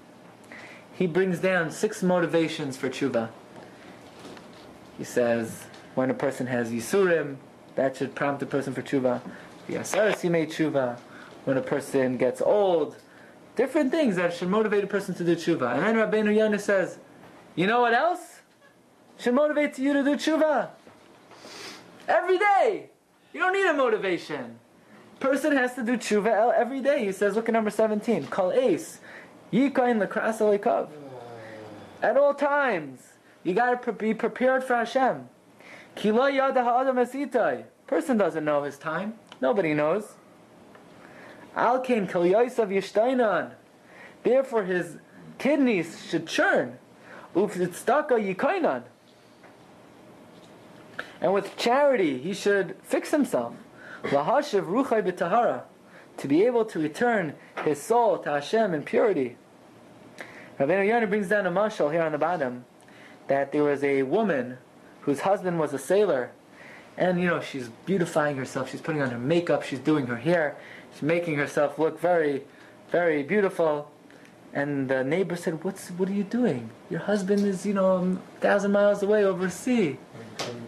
he 0.93 1.07
brings 1.07 1.39
down 1.39 1.71
six 1.71 2.03
motivations 2.03 2.77
for 2.77 2.89
tshuva. 2.89 3.29
He 4.99 5.05
says, 5.05 5.65
when 5.95 6.11
a 6.11 6.15
person 6.15 6.49
has 6.49 6.71
yisurim, 6.71 7.37
that 7.77 7.97
should 7.97 8.15
prompt 8.15 8.43
a 8.43 8.47
person 8.47 8.75
for 8.75 8.83
tshuva. 8.83 9.21
The 9.67 9.75
asaras 9.75 10.21
he 10.21 10.29
made 10.29 10.51
tshuva. 10.51 10.99
When 11.45 11.57
a 11.57 11.63
person 11.63 12.19
gets 12.19 12.41
old, 12.41 12.97
different 13.57 13.91
things 13.91 14.17
that 14.17 14.35
should 14.35 14.49
motivate 14.49 14.85
a 14.85 14.87
person 14.87 15.15
to 15.15 15.25
do 15.25 15.37
tshuva. 15.37 15.75
And 15.75 15.83
then 15.83 15.97
Rabbeinu 15.97 16.35
Yonah 16.35 16.59
says, 16.59 16.99
you 17.55 17.67
know 17.67 17.81
what 17.81 17.93
else 17.95 18.41
should 19.19 19.35
motivate 19.35 19.79
you 19.79 19.93
to 19.93 20.03
do 20.03 20.17
tshuva? 20.17 20.71
Every 22.09 22.39
day. 22.39 22.91
You 23.33 23.41
don't 23.41 23.53
need 23.53 23.67
a 23.67 23.75
motivation. 23.75 24.59
Person 25.21 25.57
has 25.57 25.75
to 25.75 25.83
do 25.83 25.97
tshuva 25.97 26.53
every 26.55 26.81
day. 26.81 27.05
He 27.05 27.13
says, 27.13 27.37
look 27.37 27.49
at 27.49 27.53
number 27.53 27.71
17. 27.71 28.27
Kal 28.27 28.53
ace. 28.53 29.01
Yikain 29.53 30.05
lekras 30.05 30.39
alekav. 30.39 30.89
At 32.03 32.17
all 32.17 32.35
times. 32.35 33.01
You 33.45 33.55
got 33.55 33.83
to 33.83 33.93
be 33.93 34.15
prepared 34.15 34.65
for 34.65 34.75
Hashem. 34.75 35.29
Kilo 35.95 36.27
yada 36.27 36.63
ha'adam. 36.65 37.65
Person 37.87 38.17
doesn't 38.17 38.45
know 38.45 38.63
his 38.63 38.79
time. 38.79 39.15
Nobody 39.41 39.75
knows. 39.75 40.15
Alkain 41.57 42.11
kil 42.11 42.23
yosav 42.23 42.69
yishtainan. 42.69 43.53
Therefore 44.23 44.65
his 44.65 44.97
kidneys 45.39 46.05
should 46.09 46.27
churn. 46.27 46.79
Ufitzdaka 47.35 48.35
yikainan. 48.35 48.83
And 51.21 51.33
with 51.33 51.57
charity, 51.57 52.19
he 52.19 52.35
should 52.35 52.77
fix 52.83 53.11
himself. 53.11 53.55
Lahashiv 54.05 54.67
ruchai 54.67 55.03
b'tahara. 55.03 55.63
To 56.19 56.29
be 56.29 56.45
able 56.45 56.65
to 56.67 56.79
return 56.79 57.35
his 57.65 57.81
soul 57.81 58.19
to 58.19 58.31
Hashem 58.31 58.75
in 58.75 58.83
purity. 58.83 59.37
Rabbeinu 60.59 60.87
Yonah 60.87 61.07
brings 61.07 61.29
down 61.29 61.47
a 61.47 61.51
mashal 61.51 61.91
here 61.91 62.03
on 62.03 62.13
the 62.13 62.19
bottom 62.19 62.65
that 63.29 63.53
there 63.53 63.63
was 63.63 63.83
a 63.83 64.03
woman 64.03 64.59
whose 65.01 65.21
husband 65.21 65.59
was 65.59 65.73
a 65.73 65.79
sailor, 65.79 66.31
and 66.97 67.21
you 67.21 67.27
know 67.27 67.41
she's 67.41 67.69
beautifying 67.87 68.37
herself. 68.37 68.71
She's 68.71 68.81
putting 68.81 69.01
on 69.01 69.11
her 69.11 69.19
makeup. 69.19 69.63
She's 69.63 69.79
doing 69.79 70.07
her 70.07 70.17
hair. 70.17 70.57
She's 70.93 71.03
making 71.03 71.37
herself 71.37 71.79
look 71.79 72.01
very, 72.01 72.43
very 72.91 73.23
beautiful. 73.23 73.91
And 74.55 74.89
the 74.89 75.03
neighbor 75.03 75.35
said, 75.35 75.65
"What's 75.65 75.89
what 75.91 76.09
are 76.11 76.13
you 76.13 76.25
doing? 76.25 76.71
Your 76.91 77.01
husband 77.01 77.47
is 77.47 77.65
you 77.65 77.73
know 77.73 77.97
a 77.97 78.41
thousand 78.41 78.73
miles 78.73 79.03
away 79.03 79.25
over 79.25 79.49
sea." 79.49 79.99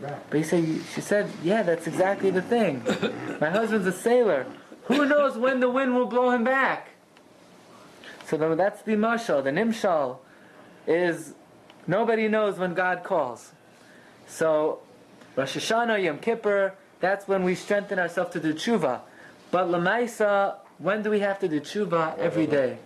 But 0.01 0.37
he 0.37 0.43
said, 0.43 0.65
she 0.95 1.01
said, 1.01 1.31
"Yeah, 1.43 1.63
that's 1.63 1.87
exactly 1.87 2.31
the 2.31 2.41
thing. 2.41 2.83
My 3.41 3.51
husband's 3.51 3.87
a 3.87 3.93
sailor. 3.93 4.47
Who 4.85 5.05
knows 5.07 5.37
when 5.37 5.61
the 5.61 5.69
wind 5.69 5.95
will 5.95 6.07
blow 6.07 6.31
him 6.31 6.45
back?" 6.45 6.91
So 8.27 8.39
the, 8.39 8.55
that's 8.55 8.81
the 8.83 8.93
mashal. 8.93 9.45
The 9.45 9.51
nimshal 9.51 10.19
is 10.87 11.35
nobody 11.87 12.27
knows 12.27 12.59
when 12.59 12.73
God 12.73 13.05
calls. 13.05 13.53
So 14.27 14.81
Rosh 15.37 15.57
Hashanah, 15.57 16.03
Yom 16.03 16.19
Kippur, 16.19 16.75
that's 17.01 17.29
when 17.29 17.45
we 17.45 17.55
strengthen 17.55 17.99
ourselves 17.99 18.33
to 18.33 18.41
do 18.41 18.55
tshuva. 18.55 19.01
But 19.55 19.69
Lamaisa, 19.69 20.57
when 20.79 21.05
do 21.05 21.11
we 21.11 21.21
have 21.21 21.39
to 21.39 21.47
do 21.47 21.61
tshuva? 21.61 22.19
Every 22.19 22.49
day. 22.49 22.79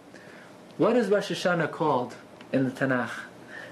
What 0.76 0.96
is 0.96 1.09
Rosh 1.09 1.33
Hashanah 1.33 1.70
called 1.70 2.14
in 2.52 2.66
the 2.66 2.70
Tanakh? 2.70 3.09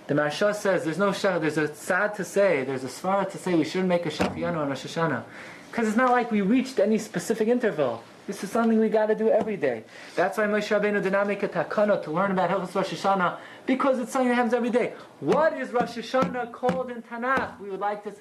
The 0.07 0.15
Maharsha 0.15 0.55
says 0.55 0.85
there's 0.85 0.97
no 0.97 1.13
shah, 1.13 1.39
there's 1.39 1.59
a 1.59 1.75
sad 1.75 2.15
to 2.15 2.25
say, 2.25 2.65
there's 2.65 2.85
a 2.85 2.89
svara 2.89 3.31
to 3.31 3.37
say 3.37 3.55
we 3.55 3.65
shouldn't 3.65 3.91
make 3.91 4.07
a 4.07 4.09
shafiyanu 4.09 4.57
on 4.57 4.71
Rosh 4.71 4.87
Hashanah. 4.87 5.25
Because 5.71 5.89
it's 5.89 5.97
not 5.99 6.11
like 6.11 6.31
we 6.31 6.41
reached 6.41 6.79
any 6.79 6.97
specific 6.97 7.49
interval. 7.49 8.03
This 8.27 8.43
is 8.43 8.51
something 8.51 8.79
we 8.79 8.89
got 8.89 9.09
to 9.09 9.15
do 9.15 9.29
every 9.29 9.59
day. 9.59 9.85
That's 10.15 10.39
why 10.39 10.45
Moshe 10.45 10.75
Rabbeinu 10.75 11.03
did 11.03 11.13
not 11.13 11.27
make 11.27 11.43
a 11.43 11.49
takana 11.49 12.03
to 12.03 12.11
learn 12.11 12.31
about 12.31 12.49
Hilchos 12.49 12.75
Rosh 12.75 12.95
Hashanah 12.95 13.37
because 13.67 13.99
it's 13.99 14.11
something 14.11 14.31
that 14.31 14.37
happens 14.37 14.55
every 14.55 14.71
day. 14.71 14.95
What 15.21 15.53
is 15.53 15.71
Rosh 15.71 15.99
Hashanah 15.99 16.51
called 16.51 16.91
in 16.91 17.03
Tanakh? 17.03 17.61
We 17.61 17.69
would 17.69 17.81
like 17.81 18.05
to. 18.05 18.15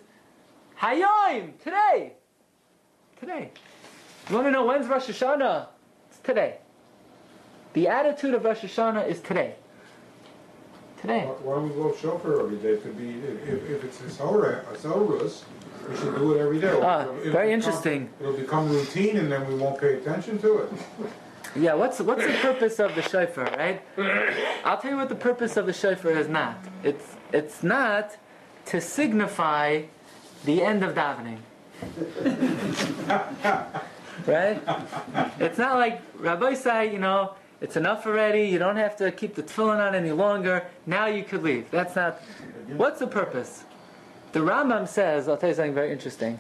Hayom 0.81 1.57
today. 1.63 2.11
Today. 3.17 3.51
You 4.29 4.35
want 4.35 4.47
to 4.47 4.51
know 4.51 4.65
when's 4.65 4.87
Rosh 4.87 5.07
Hashanah? 5.07 5.67
It's 6.09 6.19
today. 6.19 6.57
The 7.73 7.87
attitude 7.87 8.33
of 8.33 8.43
Rosh 8.43 8.59
Hashanah 8.61 9.07
is 9.07 9.19
today. 9.19 9.55
Today. 11.01 11.25
Why 11.25 11.33
why 11.43 11.53
don't 11.55 11.69
we 11.69 11.75
blow 11.75 11.93
shofar 11.95 12.39
every 12.41 12.57
day? 12.57 12.69
It 12.69 12.83
could 12.83 12.97
be, 12.97 13.09
if, 13.19 13.47
if- 13.47 13.69
if 13.69 13.83
it's 13.83 13.99
a 14.01 14.23
Torahs, 14.23 15.43
we 15.89 15.95
should 15.97 16.15
do 16.15 16.33
it 16.33 16.39
every 16.41 16.59
day. 16.59 16.79
Ah, 16.81 17.01
It'll- 17.01 17.17
it'll 17.19 17.31
very 17.31 17.47
become- 17.47 17.49
interesting. 17.51 18.09
It'll 18.19 18.33
become 18.33 18.69
routine 18.69 19.17
and 19.17 19.31
then 19.31 19.47
we 19.47 19.55
won't 19.55 19.79
pay 19.79 19.95
attention 19.95 20.39
to 20.39 20.57
it. 20.59 20.69
Yeah, 21.55 21.75
what's 21.75 21.99
what's 22.01 22.25
the 22.25 22.33
purpose 22.41 22.79
of 22.79 22.95
the 22.95 23.01
shofar, 23.03 23.45
right? 23.57 23.81
I'll 24.65 24.77
tell 24.77 24.91
you 24.91 24.97
what 24.97 25.09
the 25.09 25.15
purpose 25.29 25.55
of 25.57 25.67
the 25.67 25.73
shofar 25.73 26.11
is 26.11 26.27
not. 26.27 26.57
It's 26.83 27.15
it's 27.31 27.61
not 27.63 28.17
to 28.65 28.81
signify 28.81 29.83
the 30.43 30.63
end 30.63 30.83
of 30.83 30.95
davening. 30.95 31.39
right? 34.25 34.61
It's 35.39 35.57
not 35.57 35.75
like 35.75 36.01
Rabbi 36.19 36.53
say, 36.53 36.91
you 36.91 36.99
know, 36.99 37.35
it's 37.61 37.77
enough 37.77 38.05
already. 38.05 38.43
You 38.43 38.59
don't 38.59 38.75
have 38.75 38.95
to 38.97 39.11
keep 39.11 39.35
the 39.35 39.43
tefillin 39.43 39.85
on 39.85 39.95
any 39.95 40.11
longer. 40.11 40.67
Now 40.85 41.07
you 41.07 41.23
could 41.23 41.43
leave. 41.43 41.71
That's 41.71 41.95
not. 41.95 42.21
What's 42.75 42.99
the 42.99 43.07
purpose? 43.07 43.63
The 44.33 44.39
Rambam 44.41 44.87
says. 44.87 45.27
I'll 45.27 45.37
tell 45.37 45.49
you 45.49 45.55
something 45.55 45.73
very 45.73 45.91
interesting. 45.91 46.39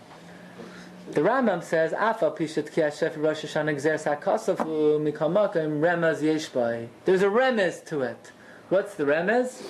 The 1.11 1.21
Rambam 1.21 1.63
says, 1.63 1.93
"Afa 1.93 2.31
pishat 2.31 2.71
ki 2.73 2.81
Hashem 2.81 3.21
Rosh 3.21 3.45
Hashanah 3.45 3.75
gzeres 3.75 4.17
hakasafu 4.19 4.99
mikamakim 4.99 5.79
remez 5.79 6.21
yeshbai." 6.21 6.87
There's 7.05 7.21
a 7.21 7.27
remez 7.27 7.85
to 7.85 8.01
it. 8.01 8.31
What's 8.69 8.95
the 8.95 9.03
remez? 9.05 9.61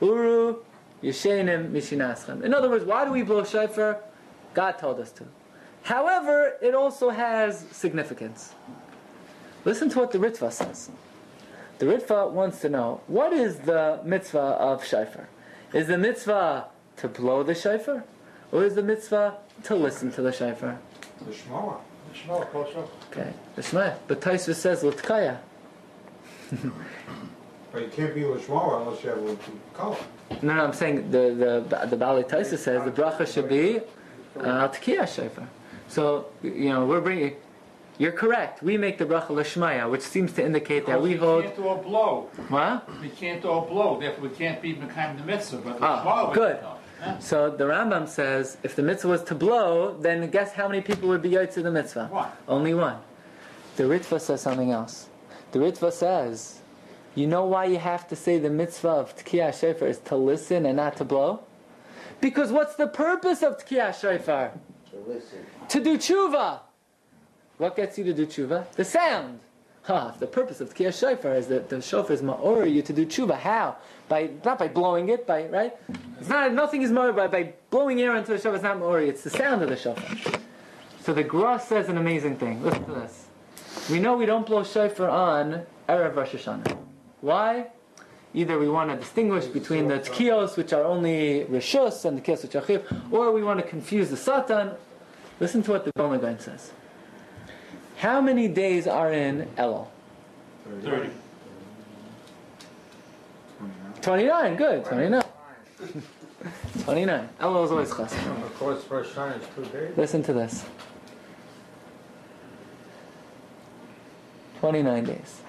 Uru 0.00 0.56
yeshenim 1.02 1.70
mishinaschem. 1.72 2.42
In 2.42 2.52
other 2.52 2.68
words, 2.68 2.84
why 2.84 3.04
do 3.06 3.12
we 3.12 3.22
blow 3.22 3.42
shofar? 3.42 4.00
God 4.52 4.78
told 4.78 5.00
us 5.00 5.10
to. 5.12 5.24
However, 5.82 6.54
it 6.62 6.74
also 6.74 7.10
has 7.10 7.60
significance. 7.72 8.54
Listen 9.64 9.88
to 9.90 9.98
what 10.00 10.12
the 10.12 10.18
Ritva 10.18 10.52
says. 10.52 10.90
The 11.78 11.86
Ritva 11.86 12.30
wants 12.30 12.60
to 12.60 12.68
know 12.68 13.00
what 13.06 13.32
is 13.32 13.58
the 13.58 14.00
mitzvah 14.04 14.38
of 14.38 14.84
shofar? 14.84 15.28
Is 15.72 15.88
the 15.88 15.98
mitzvah 15.98 16.66
to 16.98 17.08
blow 17.08 17.42
the 17.42 17.54
shofar, 17.54 18.04
or 18.52 18.64
is 18.64 18.74
the 18.74 18.82
mitzvah 18.82 19.38
to 19.64 19.74
listen 19.74 20.12
to 20.12 20.22
the 20.22 20.32
shofar? 20.32 20.78
The 21.26 21.32
Shema. 21.32 21.76
the 22.12 22.18
Shmuel. 22.18 22.88
Okay, 23.10 23.32
the 23.56 23.62
Shema. 23.62 23.94
But 24.06 24.20
Taisva 24.20 24.54
says 24.54 24.84
l'tkaya. 24.84 25.38
But 27.72 27.82
you 27.82 27.88
can't 27.88 28.14
be 28.14 28.20
Lashma 28.20 28.82
unless 28.82 29.02
you 29.02 29.08
have 29.08 29.18
a 29.18 29.36
color. 29.72 29.96
No, 30.42 30.54
no, 30.54 30.64
I'm 30.64 30.72
saying 30.74 31.10
the 31.10 31.64
the 31.70 31.86
the 31.86 31.96
Bali 31.96 32.22
Taisa 32.22 32.58
says 32.58 32.84
the 32.84 32.90
bracha 32.90 33.26
should 33.26 33.48
be 33.48 33.80
uh, 34.38 34.70
shofar. 34.70 35.48
So 35.88 36.26
you 36.42 36.68
know 36.70 36.86
we're 36.86 37.00
bringing. 37.00 37.36
You're 37.98 38.12
correct. 38.12 38.62
We 38.62 38.76
make 38.78 38.98
the 38.98 39.04
bracha 39.04 39.30
l'shmaya, 39.30 39.88
which 39.90 40.00
seems 40.00 40.32
to 40.32 40.44
indicate 40.44 40.86
that 40.86 41.00
we 41.00 41.10
We 41.10 41.16
hold. 41.16 41.44
can't 41.44 41.56
do 41.56 41.68
a 41.68 41.76
blow. 41.76 42.28
What? 42.48 43.00
We 43.00 43.10
can't 43.10 43.42
do 43.42 43.50
a 43.50 43.60
blow, 43.60 44.00
therefore 44.00 44.28
we 44.28 44.34
can't 44.34 44.60
be 44.62 44.74
Mekayim 44.74 45.18
the 45.18 45.24
mitzvah, 45.24 45.58
but 45.58 45.78
the 45.78 45.84
Ah, 45.84 46.32
good. 46.32 46.58
So 47.20 47.50
the 47.50 47.64
Rambam 47.64 48.08
says 48.08 48.56
if 48.62 48.74
the 48.76 48.82
mitzvah 48.82 49.08
was 49.08 49.22
to 49.24 49.34
blow, 49.34 49.96
then 50.00 50.28
guess 50.30 50.52
how 50.52 50.68
many 50.68 50.80
people 50.80 51.08
would 51.10 51.20
be 51.22 51.30
yotze 51.30 51.54
the 51.62 51.70
mitzvah? 51.70 52.06
One. 52.10 52.28
Only 52.48 52.74
one. 52.74 52.96
The 53.76 53.84
Ritva 53.84 54.20
says 54.20 54.40
something 54.40 54.70
else. 54.70 55.08
The 55.52 55.58
Ritva 55.58 55.92
says, 55.92 56.60
you 57.14 57.26
know 57.26 57.44
why 57.44 57.66
you 57.66 57.78
have 57.78 58.08
to 58.08 58.16
say 58.16 58.38
the 58.38 58.50
mitzvah 58.50 58.88
of 58.88 59.16
Tkiyah 59.16 59.58
Shofar 59.58 59.88
is 59.88 59.98
to 59.98 60.16
listen 60.16 60.64
and 60.64 60.76
not 60.76 60.96
to 60.96 61.04
blow? 61.04 61.40
Because 62.20 62.52
what's 62.52 62.76
the 62.76 62.86
purpose 62.86 63.42
of 63.42 63.58
Tkiyah 63.58 64.00
Shofar? 64.00 64.52
To 65.68 65.82
do 65.82 65.98
tshuva. 65.98 66.60
What 67.58 67.76
gets 67.76 67.98
you 67.98 68.04
to 68.04 68.14
do 68.14 68.26
tshuva? 68.26 68.70
The 68.72 68.84
sound. 68.84 69.40
Huh, 69.84 70.12
the 70.20 70.28
purpose 70.28 70.60
of 70.60 70.72
Tkiyah 70.72 70.96
Shofar 70.96 71.34
is 71.34 71.48
that 71.48 71.68
the 71.68 71.82
shofar 71.82 72.12
is 72.12 72.22
ma'or 72.22 72.72
you 72.72 72.82
to 72.82 72.92
do 72.92 73.04
tshuva. 73.04 73.36
How? 73.36 73.76
By 74.08 74.30
not 74.44 74.58
by 74.58 74.68
blowing 74.68 75.08
it, 75.08 75.26
by 75.26 75.46
right? 75.46 75.76
It's 76.20 76.28
not 76.28 76.52
nothing 76.52 76.82
is 76.82 76.92
ma'or 76.92 77.14
by, 77.14 77.26
by 77.26 77.52
blowing 77.70 78.00
air 78.00 78.14
into 78.16 78.30
the 78.30 78.38
shofar. 78.38 78.54
It's 78.54 78.62
not 78.62 78.78
ma'or. 78.78 79.06
It's 79.06 79.24
the 79.24 79.30
sound 79.30 79.62
of 79.62 79.70
the 79.70 79.76
shofar. 79.76 80.40
So 81.00 81.12
the 81.12 81.24
Gra 81.24 81.58
says 81.58 81.88
an 81.88 81.98
amazing 81.98 82.36
thing. 82.36 82.62
Listen 82.62 82.84
to 82.84 82.92
this. 82.92 83.26
We 83.90 83.98
know 83.98 84.16
we 84.16 84.26
don't 84.26 84.46
blow 84.46 84.62
shofar 84.62 85.08
on 85.08 85.66
erev 85.88 86.14
Rosh 86.14 86.34
Hashanah. 86.34 86.78
Why? 87.20 87.66
Either 88.34 88.58
we 88.58 88.68
want 88.68 88.90
to 88.90 88.96
distinguish 88.96 89.46
between 89.46 89.88
the 89.88 89.98
tkiyos, 89.98 90.56
which 90.56 90.72
are 90.72 90.84
only 90.84 91.44
rishus, 91.50 92.04
and 92.04 92.16
the 92.16 92.22
tkiyos 92.22 92.42
which 92.42 92.54
are 92.54 92.64
chiv, 92.64 92.86
or 93.10 93.32
we 93.32 93.42
want 93.42 93.60
to 93.60 93.66
confuse 93.66 94.10
the 94.10 94.16
satan. 94.16 94.70
Listen 95.42 95.60
to 95.64 95.72
what 95.72 95.84
the 95.84 95.90
Vilna 95.96 96.18
Gaon 96.18 96.38
says. 96.38 96.70
How 97.96 98.20
many 98.20 98.46
days 98.46 98.86
are 98.86 99.12
in 99.12 99.48
Elul? 99.58 99.88
Thirty. 100.82 101.10
29, 104.02 104.56
good, 104.56 104.84
29. 104.84 105.22
29. 106.84 107.28
Elul 107.40 107.64
is 107.64 107.70
always 107.72 107.90
chassid. 107.90 108.44
Of 108.44 108.54
course, 108.56 108.84
Rosh 108.88 109.08
Hashanah 109.08 109.40
is 109.40 109.48
two 109.56 109.64
days. 109.64 109.96
Listen 109.96 110.22
to 110.22 110.32
this. 110.32 110.64
29 114.60 115.04
days. 115.04 115.40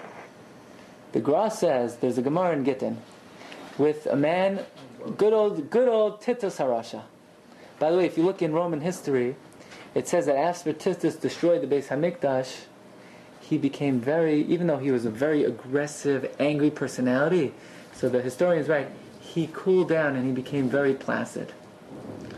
The 1.12 1.20
Gra 1.20 1.52
says 1.52 1.98
there's 1.98 2.18
a 2.18 2.22
Gemara 2.22 2.56
in 2.56 2.64
Gittin 2.64 2.98
with 3.78 4.06
a 4.06 4.16
man, 4.16 4.64
good 5.16 5.32
old, 5.32 5.70
good 5.70 5.86
old 5.86 6.20
Titus 6.20 6.58
Harasha. 6.58 7.02
By 7.78 7.92
the 7.92 7.98
way, 7.98 8.06
if 8.06 8.18
you 8.18 8.24
look 8.24 8.42
in 8.42 8.52
Roman 8.52 8.80
history, 8.80 9.36
it 9.94 10.08
says 10.08 10.26
that 10.26 10.36
after 10.36 10.72
Titus 10.72 11.16
destroyed 11.16 11.62
the 11.62 11.66
Beis 11.66 11.88
Hamikdash, 11.88 12.62
he 13.40 13.58
became 13.58 14.00
very, 14.00 14.42
even 14.42 14.66
though 14.66 14.78
he 14.78 14.90
was 14.90 15.04
a 15.04 15.10
very 15.10 15.44
aggressive, 15.44 16.34
angry 16.38 16.70
personality, 16.70 17.52
so 17.92 18.08
the 18.08 18.20
historian's 18.20 18.68
right, 18.68 18.88
he 19.20 19.48
cooled 19.52 19.88
down 19.88 20.16
and 20.16 20.26
he 20.26 20.32
became 20.32 20.68
very 20.68 20.94
placid. 20.94 21.52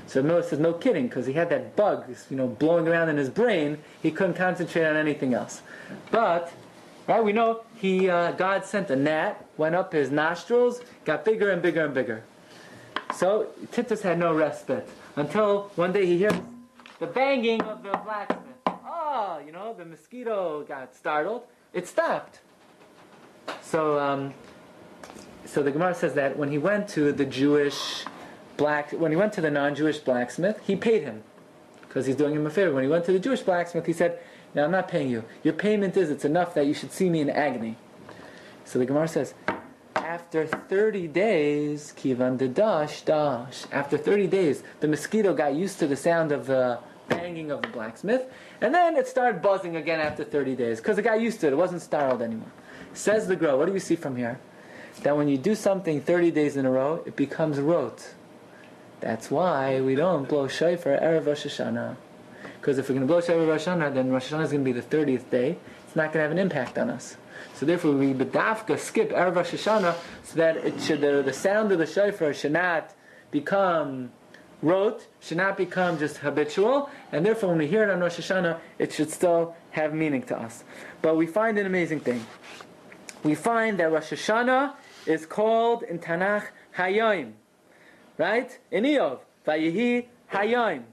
So 0.07 0.23
Miller 0.23 0.43
says, 0.43 0.59
no 0.59 0.73
kidding, 0.73 1.09
because 1.09 1.27
he 1.27 1.33
had 1.33 1.49
that 1.51 1.75
bug, 1.75 2.05
you 2.31 2.37
know, 2.37 2.47
blowing 2.47 2.87
around 2.87 3.09
in 3.09 3.17
his 3.17 3.29
brain. 3.29 3.79
He 4.03 4.11
couldn't 4.11 4.35
concentrate 4.35 4.85
on 4.85 4.97
anything 4.97 5.35
else. 5.35 5.63
But, 6.13 6.53
right, 7.09 7.25
we 7.25 7.33
know 7.33 7.65
he, 7.75 8.09
uh, 8.09 8.33
God 8.33 8.65
sent 8.65 8.91
a 8.91 8.97
gnat, 8.97 9.45
went 9.57 9.75
up 9.75 9.93
his 9.93 10.11
nostrils, 10.11 10.81
got 11.05 11.25
bigger 11.25 11.51
and 11.51 11.61
bigger 11.61 11.85
and 11.85 11.93
bigger. 11.93 12.23
So 13.17 13.49
Titus 13.73 14.03
had 14.03 14.19
no 14.19 14.33
respite 14.35 14.89
until 15.17 15.73
one 15.75 15.93
day 15.93 16.07
he 16.07 16.19
hears 16.19 16.35
the 16.99 17.07
banging 17.07 17.63
of 17.63 17.83
the 17.83 17.91
blacksmith. 18.05 18.43
Ah, 18.67 19.39
you 19.41 19.53
know, 19.53 19.75
the 19.75 19.85
mosquito 19.85 20.65
got 20.67 20.95
startled. 20.95 21.43
It 21.73 21.87
stopped. 21.87 22.41
So, 23.63 23.99
um, 23.99 24.35
so 25.45 25.63
the 25.63 25.71
Gemara 25.71 25.95
says 25.95 26.15
that 26.15 26.37
when 26.37 26.51
he 26.51 26.59
went 26.59 26.89
to 26.91 27.13
the 27.13 27.25
Jewish 27.25 28.05
black, 28.57 28.93
when 28.93 29.11
he 29.11 29.17
went 29.17 29.33
to 29.35 29.41
the 29.41 29.51
non-Jewish 29.51 29.99
blacksmith, 29.99 30.61
he 30.67 30.77
paid 30.77 31.03
him 31.03 31.23
because 31.83 32.07
he's 32.07 32.17
doing 32.17 32.35
him 32.35 32.47
a 32.47 32.51
favor. 32.51 32.73
When 32.73 32.85
he 32.85 32.91
went 32.91 33.05
to 33.07 33.13
the 33.13 33.19
Jewish 33.19 33.43
blacksmith, 33.43 33.87
he 33.87 33.93
said, 33.93 34.19
"Now 34.55 34.65
I'm 34.65 34.71
not 34.71 34.89
paying 34.89 35.11
you. 35.11 35.25
Your 35.43 35.55
payment 35.55 35.97
is 35.97 36.11
it's 36.11 36.25
enough 36.25 36.55
that 36.55 36.67
you 36.67 36.75
should 36.75 36.93
see 36.93 37.11
me 37.11 37.21
in 37.21 37.31
agony." 37.31 37.77
So 38.65 38.79
the 38.79 38.87
Gemara 38.87 39.07
says, 39.07 39.35
after 39.97 40.47
30 40.47 41.09
days, 41.09 41.93
kivan 41.97 42.37
de 42.37 42.49
dash 42.49 43.03
dash. 43.03 43.65
After 43.73 43.97
30 43.97 44.27
days, 44.27 44.63
the 44.81 44.89
mosquito 44.89 45.35
got 45.35 45.55
used 45.55 45.79
to 45.79 45.87
the 45.87 45.97
sound 45.97 46.33
of 46.33 46.47
the 46.47 46.79
banging 47.09 47.51
of 47.51 47.63
the 47.63 47.69
blacksmith, 47.69 48.31
and 48.61 48.75
then 48.75 48.97
it 48.97 49.07
started 49.07 49.43
buzzing 49.43 49.77
again 49.77 50.01
after 50.01 50.25
30 50.25 50.57
days 50.57 50.79
because 50.79 50.99
it 50.99 51.03
got 51.03 51.21
used 51.21 51.41
to 51.41 51.47
it. 51.47 51.53
It 51.53 51.57
wasn't 51.57 51.83
startled 51.83 52.23
anymore. 52.23 52.51
Says 52.93 53.29
the 53.29 53.37
Gra. 53.37 53.57
What 53.57 53.67
do 53.67 53.73
we 53.73 53.81
see 53.81 53.97
from 53.97 54.17
here? 54.17 54.39
That 55.03 55.17
when 55.17 55.29
you 55.29 55.37
do 55.37 55.55
something 55.55 56.01
30 56.01 56.31
days 56.31 56.57
in 56.57 56.65
a 56.65 56.71
row, 56.71 57.03
it 57.07 57.17
becomes 57.17 57.59
rote. 57.61 58.15
That's 59.01 59.31
why 59.31 59.81
we 59.81 59.95
don't 59.95 60.29
blow 60.29 60.49
shofar 60.49 60.99
erev 60.99 61.27
Rosh 61.27 61.47
Hashanah. 61.47 61.97
Because 62.61 62.79
if 62.79 62.89
we're 62.89 62.95
going 62.95 63.07
to 63.07 63.13
blow 63.13 63.21
shofar 63.21 63.45
Rosh 63.45 63.67
Hashanah, 63.67 63.93
then 63.93 64.11
Rosh 64.11 64.33
Hashanah 64.33 64.45
is 64.45 64.53
going 64.53 64.65
to 64.65 64.73
be 64.73 64.79
the 64.79 64.83
30th 64.83 65.29
day. 65.31 65.59
It's 65.87 65.95
not 65.97 66.13
going 66.13 66.15
to 66.15 66.21
have 66.21 66.31
an 66.31 66.39
impact 66.39 66.79
on 66.79 66.89
us. 66.89 67.17
So 67.55 67.67
therefore, 67.67 67.93
we 67.93 68.13
bedafka 68.13 68.79
skip 68.79 69.11
erev 69.11 69.37
Rosh 69.37 69.55
Hashanah 69.55 69.97
so 70.25 70.37
that 70.37 70.57
it 70.59 70.81
should 70.81 71.01
the, 71.01 71.23
the 71.23 71.33
sound 71.33 71.73
of 71.73 71.79
the 71.79 71.87
shofar 71.87 72.35
should 72.35 72.53
not 72.53 72.93
become 73.31 74.11
rote, 74.63 75.07
should 75.21 75.37
not 75.37 75.57
become 75.57 75.99
just 75.99 76.19
habitual, 76.19 76.91
and 77.13 77.25
therefore 77.25 77.51
when 77.51 77.59
we 77.59 77.67
hear 77.67 77.83
it 77.83 77.91
on 77.91 78.01
Rosh 78.01 78.19
Hashanah, 78.19 78.59
it 78.79 78.93
should 78.93 79.11
still 79.11 79.55
have 79.71 79.95
meaning 79.95 80.23
to 80.25 80.39
us. 80.39 80.65
But 81.03 81.17
we 81.17 81.27
find 81.27 81.59
an 81.59 81.67
amazing 81.67 82.01
thing. 82.01 82.25
We 83.23 83.35
find 83.35 83.79
that 83.79 83.93
Rosh 83.93 84.13
Hashanah 84.13 84.75
is 85.07 85.27
called 85.27 85.83
in 85.83 85.99
Tanakh 85.99 86.47
Hayom. 86.77 87.33
Right? 88.19 88.59
In 88.71 88.85
Eov, 88.85 89.21
Vayihi 89.47 90.07
Hayom. 90.33 90.85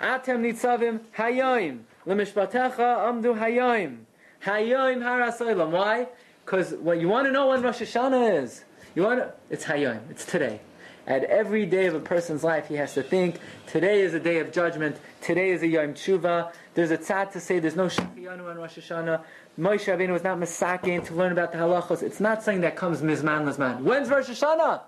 Atem 0.00 0.40
nitzavim 0.42 1.00
Hayom. 1.16 1.80
Lemishpatecha 2.06 2.78
amdu 2.78 3.38
Hayom. 3.38 4.04
Hayom 4.44 4.98
harasoilam. 4.98 5.70
Why? 5.70 6.08
Because 6.44 6.72
what 6.74 7.00
you 7.00 7.08
want 7.08 7.26
to 7.26 7.32
know 7.32 7.48
when 7.48 7.62
Rosh 7.62 7.80
Hashanah 7.80 8.42
is. 8.42 8.64
You 8.94 9.02
want 9.02 9.24
it's 9.48 9.64
Hayom. 9.64 10.00
It's 10.10 10.26
today. 10.26 10.60
At 11.06 11.24
every 11.24 11.66
day 11.66 11.86
of 11.86 11.94
a 11.94 12.00
person's 12.00 12.42
life, 12.42 12.68
he 12.68 12.76
has 12.76 12.94
to 12.94 13.02
think, 13.02 13.38
today 13.66 14.00
is 14.00 14.14
a 14.14 14.20
day 14.20 14.38
of 14.38 14.52
judgment, 14.52 14.96
today 15.20 15.50
is 15.50 15.62
a 15.62 15.66
Yom 15.66 15.92
Tshuva. 15.92 16.50
There's 16.72 16.90
a 16.90 16.96
tzad 16.96 17.32
to 17.32 17.40
say 17.40 17.58
there's 17.58 17.76
no 17.76 17.86
Shechiyanu 17.86 18.48
on 18.50 18.56
Rosh 18.56 18.78
Hashanah. 18.78 19.22
Moshe 19.58 19.84
Rabbeinu 19.84 20.12
was 20.12 20.24
not 20.24 20.38
Masakin 20.38 21.04
to 21.06 21.14
learn 21.14 21.32
about 21.32 21.52
the 21.52 21.58
halachos. 21.58 22.02
It's 22.02 22.20
not 22.20 22.42
something 22.42 22.62
that 22.62 22.76
comes 22.76 23.02
mizman 23.02 23.44
lizman. 23.44 23.80
When's 23.80 24.08
Rosh 24.08 24.30
Hashanah? 24.30 24.80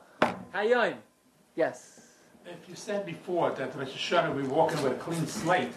Hayom. 0.54 0.94
Yes. 1.54 2.00
If 2.46 2.68
you 2.68 2.74
said 2.74 3.04
before 3.04 3.50
that 3.50 3.76
Rosh 3.76 3.90
Hashanah 3.90 4.34
we're 4.34 4.48
walking 4.48 4.82
with 4.82 4.92
a 4.92 4.96
clean 4.96 5.26
slate, 5.26 5.72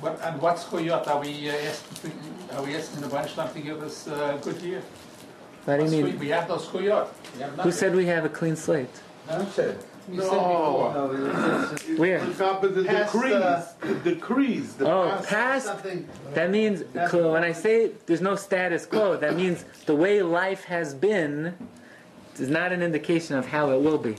what, 0.00 0.20
and 0.22 0.40
what's 0.40 0.64
koyot? 0.64 1.06
Are 1.08 1.20
we 1.20 1.50
uh, 1.50 1.52
asking? 1.54 2.12
Are 2.54 2.62
we 2.62 2.76
asking 2.76 3.00
the 3.02 3.08
Banishlam 3.08 3.52
to 3.52 3.60
give 3.60 3.82
us 3.82 4.06
a 4.06 4.38
good 4.42 4.60
year? 4.62 4.82
What 5.64 5.76
do 5.78 5.84
you 5.84 5.90
What's 5.90 5.94
koy- 5.94 6.02
mean? 6.02 6.18
We 6.18 6.28
have 6.28 6.48
those 6.48 6.66
koyot. 6.66 7.08
We 7.34 7.40
have 7.42 7.50
Who 7.50 7.56
nothing. 7.56 7.72
said 7.72 7.94
we 7.94 8.06
have 8.06 8.24
a 8.24 8.28
clean 8.28 8.56
slate? 8.56 8.88
You 9.30 9.46
said. 9.52 9.78
You 10.10 10.22
said 10.22 10.30
before. 10.30 10.94
No, 10.94 11.12
it's- 11.12 11.82
it's- 11.82 11.98
Where? 12.02 12.20
But 12.38 12.74
the 12.74 12.84
Past, 12.84 13.12
decrees, 13.12 13.32
uh, 13.34 13.66
the 13.82 13.94
decrees, 14.14 14.74
the 14.74 14.90
Oh, 14.90 15.08
past. 15.10 15.28
past. 15.28 15.66
Something. 15.66 16.08
That 16.32 16.50
means 16.50 16.82
when 17.12 17.44
I 17.44 17.52
say 17.52 17.90
there's 18.06 18.22
no 18.22 18.34
status 18.36 18.86
quo, 18.86 19.16
that 19.18 19.36
means 19.36 19.64
the 19.84 19.94
way 19.94 20.22
life 20.22 20.64
has 20.64 20.94
been 20.94 21.54
is 22.38 22.48
not 22.48 22.72
an 22.72 22.80
indication 22.82 23.36
of 23.36 23.46
how 23.46 23.70
it 23.70 23.80
will 23.82 23.98
be. 23.98 24.16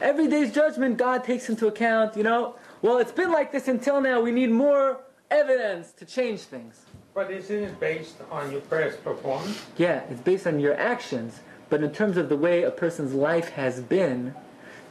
Every 0.00 0.26
day's 0.26 0.52
judgment, 0.52 0.96
God 0.96 1.22
takes 1.22 1.48
into 1.48 1.68
account. 1.68 2.16
You 2.16 2.24
know, 2.24 2.56
well, 2.86 2.98
it's 2.98 3.10
been 3.10 3.32
like 3.32 3.50
this 3.50 3.66
until 3.66 4.00
now. 4.00 4.20
We 4.20 4.30
need 4.30 4.50
more 4.50 5.00
evidence 5.28 5.90
to 5.92 6.04
change 6.04 6.40
things. 6.42 6.86
But 7.14 7.32
isn't 7.32 7.64
it 7.64 7.80
based 7.80 8.14
on 8.30 8.52
your 8.52 8.60
past 8.60 9.02
performance? 9.02 9.60
Yeah, 9.76 10.04
it's 10.08 10.20
based 10.20 10.46
on 10.46 10.60
your 10.60 10.74
actions, 10.78 11.40
but 11.68 11.82
in 11.82 11.90
terms 11.92 12.16
of 12.16 12.28
the 12.28 12.36
way 12.36 12.62
a 12.62 12.70
person's 12.70 13.12
life 13.12 13.48
has 13.50 13.80
been 13.80 14.34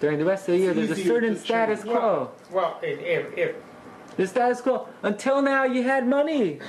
during 0.02 0.20
the 0.20 0.26
rest 0.26 0.50
of 0.50 0.56
the 0.56 0.60
year, 0.60 0.74
there's 0.74 0.92
a 0.92 0.96
certain 0.96 1.38
status 1.38 1.84
change. 1.84 1.96
quo. 1.96 2.32
Well, 2.52 2.80
if, 2.84 3.00
if, 3.00 3.38
if 3.38 3.56
The 4.18 4.28
status 4.28 4.60
quo. 4.60 4.90
Until 5.02 5.42
now, 5.42 5.64
you 5.64 5.84
had 5.84 6.06
money. 6.06 6.60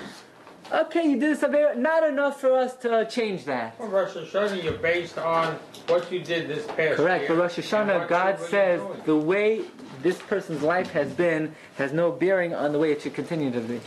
Okay, 0.73 1.09
you 1.09 1.19
did 1.19 1.41
this, 1.41 1.77
not 1.77 2.05
enough 2.09 2.41
for 2.41 2.53
us 2.53 2.75
to 2.79 3.07
change 3.07 3.45
that. 3.47 3.79
Well, 3.81 3.89
Rosh 3.89 4.17
Hashanah, 4.17 4.63
you're 4.63 4.75
based 4.75 5.17
on 5.19 5.55
what 5.89 6.11
you 6.13 6.21
did 6.21 6.49
this 6.49 6.67
past 6.67 6.97
Correct, 6.97 7.23
year. 7.23 7.29
but 7.37 7.43
Rosh 7.43 7.59
Hashanah, 7.59 8.09
God 8.09 8.39
says 8.41 8.81
doing. 8.81 9.03
the 9.07 9.17
way 9.17 9.63
this 10.07 10.19
person's 10.19 10.63
life 10.63 10.91
has 10.93 11.13
been 11.13 11.53
has 11.79 11.93
no 11.93 12.13
bearing 12.13 12.55
on 12.55 12.71
the 12.71 12.79
way 12.79 12.93
it 12.93 13.03
should 13.03 13.15
continue 13.15 13.51
to 13.51 13.59
be. 13.59 13.81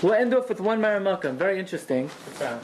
We'll 0.00 0.14
end 0.14 0.32
off 0.32 0.48
with 0.48 0.60
one 0.60 0.80
Maramaka, 0.80 1.34
very 1.34 1.58
interesting. 1.58 2.08
Okay. 2.36 2.56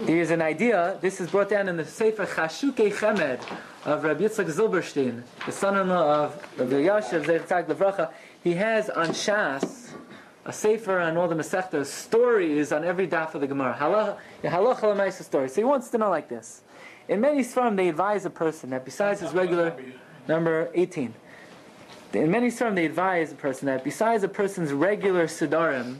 There's 0.00 0.30
an 0.30 0.42
idea, 0.42 0.98
this 1.00 1.20
is 1.20 1.30
brought 1.30 1.48
down 1.48 1.68
in 1.68 1.76
the 1.76 1.84
Sefer 1.84 2.26
Chashuke 2.26 2.92
Chemed 2.92 3.40
of 3.84 4.02
Rabbi 4.02 4.24
Yitzchak 4.24 4.50
Zilberstein, 4.50 5.22
the 5.46 5.52
son-in-law 5.52 6.24
of 6.24 6.58
Rabbi 6.58 6.72
Elyashiv 6.72 7.24
Zeitzak 7.24 7.66
Levracha. 7.68 8.10
He 8.42 8.54
has 8.54 8.90
on 8.90 9.10
Shas 9.10 9.92
a 10.44 10.52
Sefer 10.52 10.98
on 10.98 11.16
all 11.16 11.28
the 11.28 11.36
Masechtas, 11.36 11.86
stories 11.86 12.72
on 12.72 12.82
every 12.82 13.06
daf 13.06 13.36
of 13.36 13.42
the 13.42 13.46
Gemara. 13.46 13.76
Halacha 13.78 14.18
halacha 14.42 14.92
l'maisa 14.92 15.22
stories. 15.22 15.54
So 15.54 15.60
he 15.60 15.64
wants 15.64 15.88
to 15.90 15.98
know 15.98 16.10
like 16.10 16.28
this. 16.28 16.62
In 17.06 17.20
many 17.20 17.42
Sfarim, 17.42 17.76
they 17.76 17.88
advise 17.88 18.24
a 18.24 18.30
person 18.30 18.70
that 18.70 18.84
besides 18.84 19.20
his 19.20 19.32
regular 19.32 19.76
number 20.26 20.70
18. 20.74 21.14
In 22.14 22.30
many 22.30 22.48
Sfarim, 22.48 22.76
they 22.76 22.86
advise 22.86 23.32
a 23.32 23.34
person 23.34 23.66
that 23.66 23.82
besides 23.82 24.22
a 24.22 24.28
person's 24.28 24.72
regular 24.72 25.26
Siddharim, 25.26 25.98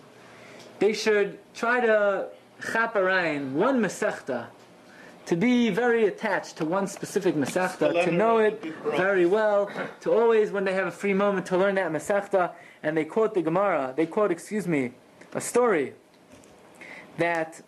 they 0.79 0.93
should 0.93 1.39
try 1.55 1.81
to 1.81 2.29
chaparain 2.61 3.53
one 3.53 3.81
Masechta, 3.81 4.47
to 5.27 5.37
be 5.37 5.71
very 5.71 6.07
attached 6.07 6.57
to 6.59 6.65
one 6.65 6.87
specific 6.87 7.35
Masechta, 7.35 8.05
to 8.05 8.11
know 8.11 8.39
it 8.39 8.63
very 8.97 9.27
well, 9.27 9.71
to 10.01 10.13
always, 10.13 10.51
when 10.51 10.65
they 10.65 10.75
have 10.75 10.87
a 10.87 10.91
free 10.91 11.15
moment, 11.15 11.47
to 11.47 11.57
learn 11.57 11.75
that 11.77 11.91
Masechta, 11.91 12.53
and 12.83 12.97
they 12.97 13.05
quote 13.05 13.35
the 13.35 13.43
Gemara, 13.43 13.95
they 13.97 14.07
quote, 14.07 14.31
excuse 14.31 14.69
me, 14.69 14.93
a 15.33 15.41
story 15.41 15.95
that 17.17 17.63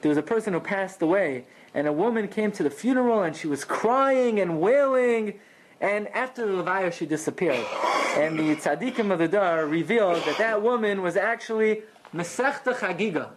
there 0.00 0.08
was 0.08 0.18
a 0.18 0.22
person 0.22 0.52
who 0.52 0.60
passed 0.60 1.02
away, 1.02 1.44
and 1.74 1.86
a 1.86 1.92
woman 1.92 2.26
came 2.26 2.50
to 2.52 2.62
the 2.62 2.70
funeral, 2.70 3.22
and 3.22 3.36
she 3.36 3.46
was 3.46 3.64
crying 3.64 4.40
and 4.40 4.60
wailing, 4.60 5.38
and 5.80 6.08
after 6.08 6.46
the 6.46 6.62
Levaya, 6.62 6.92
she 6.92 7.06
disappeared. 7.06 7.64
And 8.16 8.38
the 8.38 8.56
tzaddikim 8.56 9.12
of 9.12 9.18
the 9.20 9.28
Dar 9.28 9.66
revealed 9.66 10.24
that 10.24 10.38
that 10.38 10.62
woman 10.62 11.02
was 11.02 11.16
actually 11.16 11.82
Masechta 12.14 12.74
Chagiga, 12.74 13.30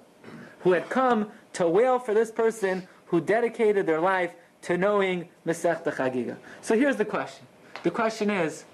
who 0.62 0.72
had 0.72 0.90
come 0.90 1.32
to 1.54 1.68
wail 1.68 2.00
for 2.00 2.14
this 2.14 2.32
person 2.32 2.88
who 3.08 3.22
dedicated 3.22 3.86
their 3.86 4.00
life 4.00 4.34
to 4.64 4.78
knowing 4.78 5.30
Masechta 5.46 5.94
Chagiga. 5.94 6.38
So 6.62 6.78
here's 6.78 6.96
the 6.96 7.06
question. 7.06 7.46
The 7.84 7.92
question 7.92 8.30
is, 8.30 8.66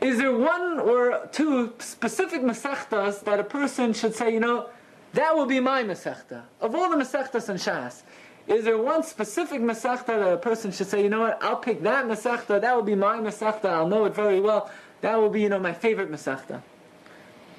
is 0.00 0.18
there 0.18 0.36
one 0.36 0.78
or 0.78 1.28
two 1.32 1.74
specific 1.78 2.42
Masechtas 2.42 3.24
that 3.24 3.40
a 3.40 3.44
person 3.44 3.92
should 3.92 4.14
say, 4.14 4.32
you 4.32 4.40
know, 4.40 4.70
that 5.12 5.34
will 5.34 5.46
be 5.46 5.58
my 5.60 5.82
Masechta. 5.82 6.44
Of 6.60 6.74
all 6.74 6.90
the 6.90 6.96
Masechtas 6.96 7.48
and 7.48 7.58
Shas, 7.58 8.02
Is 8.48 8.64
there 8.64 8.78
one 8.78 9.02
specific 9.02 9.60
Masechta 9.60 10.06
that 10.06 10.32
a 10.32 10.38
person 10.38 10.72
should 10.72 10.86
say, 10.86 11.02
you 11.02 11.10
know 11.10 11.20
what, 11.20 11.42
I'll 11.42 11.56
pick 11.56 11.82
that 11.82 12.06
Masechta, 12.06 12.60
that 12.60 12.74
will 12.74 12.82
be 12.82 12.94
my 12.94 13.18
Masechta, 13.18 13.66
I'll 13.66 13.88
know 13.88 14.06
it 14.06 14.14
very 14.14 14.40
well, 14.40 14.70
that 15.02 15.16
will 15.16 15.28
be, 15.28 15.42
you 15.42 15.50
know, 15.50 15.58
my 15.58 15.74
favorite 15.74 16.10
Masechta. 16.10 16.62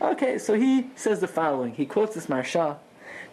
Okay, 0.01 0.39
so 0.39 0.55
he 0.55 0.87
says 0.95 1.19
the 1.19 1.27
following. 1.27 1.75
He 1.75 1.85
quotes 1.85 2.15
this 2.15 2.25
Marsha, 2.25 2.77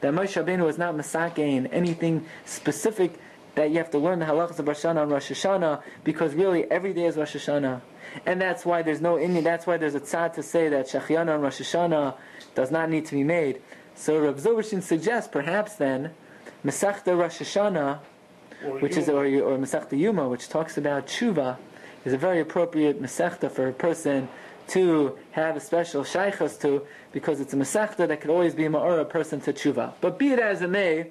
that 0.02 0.12
Moshe 0.12 0.42
Rabbeinu 0.42 0.66
was 0.66 0.76
not 0.76 0.94
Masakein, 0.94 1.68
anything 1.72 2.26
specific 2.44 3.18
that 3.54 3.70
you 3.70 3.78
have 3.78 3.90
to 3.90 3.98
learn 3.98 4.18
the 4.18 4.26
halachas 4.26 4.58
of 4.58 4.68
Rosh 4.68 4.84
Hashanah 4.84 5.04
and 5.04 5.10
Rosh 5.10 5.30
Hashanah, 5.30 5.82
because 6.04 6.34
really 6.34 6.70
every 6.70 6.92
day 6.92 7.06
is 7.06 7.16
Rosh 7.16 7.36
Hashanah. 7.36 7.80
And 8.26 8.38
that's 8.38 8.66
why 8.66 8.82
there's 8.82 9.00
no 9.00 9.18
Indian, 9.18 9.42
that's 9.42 9.66
why 9.66 9.78
there's 9.78 9.94
a 9.94 10.00
tzad 10.00 10.34
to 10.34 10.42
say 10.42 10.68
that 10.68 10.88
Shachiana 10.88 11.34
and 11.34 11.42
Rosh 11.42 11.62
Hashanah 11.62 12.16
does 12.54 12.70
not 12.70 12.90
need 12.90 13.06
to 13.06 13.14
be 13.14 13.24
made. 13.24 13.62
So 13.94 14.18
Rav 14.18 14.36
Zilberstein 14.36 14.82
suggests 14.82 15.28
perhaps 15.32 15.76
then, 15.76 16.12
Masechta 16.64 17.16
Rosh 17.16 17.38
Hashanah, 17.40 18.00
which 18.80 18.96
is 18.96 19.08
or, 19.08 19.24
or 19.24 19.58
Masechta 19.58 19.98
Yuma, 19.98 20.28
which 20.28 20.48
talks 20.48 20.76
about 20.76 21.06
tshuva, 21.06 21.56
is 22.04 22.12
a 22.12 22.18
very 22.18 22.40
appropriate 22.40 23.02
Masechta 23.02 23.50
for 23.50 23.68
a 23.68 23.72
person 23.72 24.28
to 24.68 25.16
have 25.32 25.56
a 25.56 25.60
special 25.60 26.02
shaykhas 26.02 26.60
to, 26.60 26.82
because 27.12 27.40
it's 27.40 27.52
a 27.52 27.56
Masechta 27.56 28.08
that 28.08 28.20
could 28.20 28.30
always 28.30 28.54
be 28.54 28.64
a 28.64 28.70
ma'ora 28.70 29.08
person 29.08 29.40
to 29.40 29.52
tshuva. 29.52 29.92
But 30.00 30.18
be 30.18 30.30
it 30.30 30.38
as 30.38 30.62
it 30.62 30.70
may, 30.70 31.10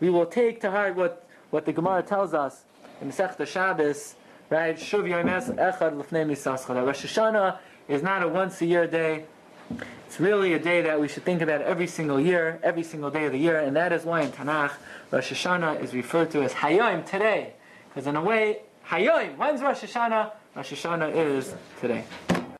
we 0.00 0.10
will 0.10 0.26
take 0.26 0.60
to 0.62 0.70
heart 0.70 0.96
what, 0.96 1.26
what 1.50 1.64
the 1.64 1.72
Gemara 1.72 2.02
tells 2.02 2.34
us 2.34 2.64
in 3.00 3.10
Masechta 3.10 3.46
Shabbos, 3.46 4.14
right? 4.50 4.76
Shuv 4.76 5.04
Yomes 5.04 5.54
Echad 5.56 5.94
Lefnei 5.94 6.26
Misaschad. 6.26 6.84
Rosh 6.84 7.06
Hashanah 7.06 7.58
is 7.88 8.02
not 8.02 8.22
a 8.22 8.28
once 8.28 8.60
a 8.60 8.66
year 8.66 8.86
day. 8.86 9.24
It's 10.06 10.20
really 10.20 10.52
a 10.52 10.58
day 10.58 10.82
that 10.82 11.00
we 11.00 11.08
should 11.08 11.24
think 11.24 11.40
about 11.40 11.62
every 11.62 11.86
single 11.86 12.20
year, 12.20 12.60
every 12.62 12.82
single 12.82 13.10
day 13.10 13.24
of 13.24 13.32
the 13.32 13.38
year, 13.38 13.58
and 13.58 13.74
that 13.76 13.92
is 13.92 14.04
why 14.04 14.22
in 14.22 14.32
Tanakh, 14.32 14.72
Rosh 15.10 15.32
Hashanah 15.32 15.82
is 15.82 15.94
referred 15.94 16.30
to 16.32 16.42
as 16.42 16.52
Hayom, 16.52 17.06
today. 17.06 17.54
Because 17.88 18.06
in 18.06 18.16
a 18.16 18.22
way, 18.22 18.60
Hayom, 18.88 19.36
when's 19.36 19.62
Rosh 19.62 19.82
Hashanah? 19.82 20.32
Rosh 20.54 20.72
Hashanah 20.72 21.14
is 21.14 21.54
today. 21.80 22.04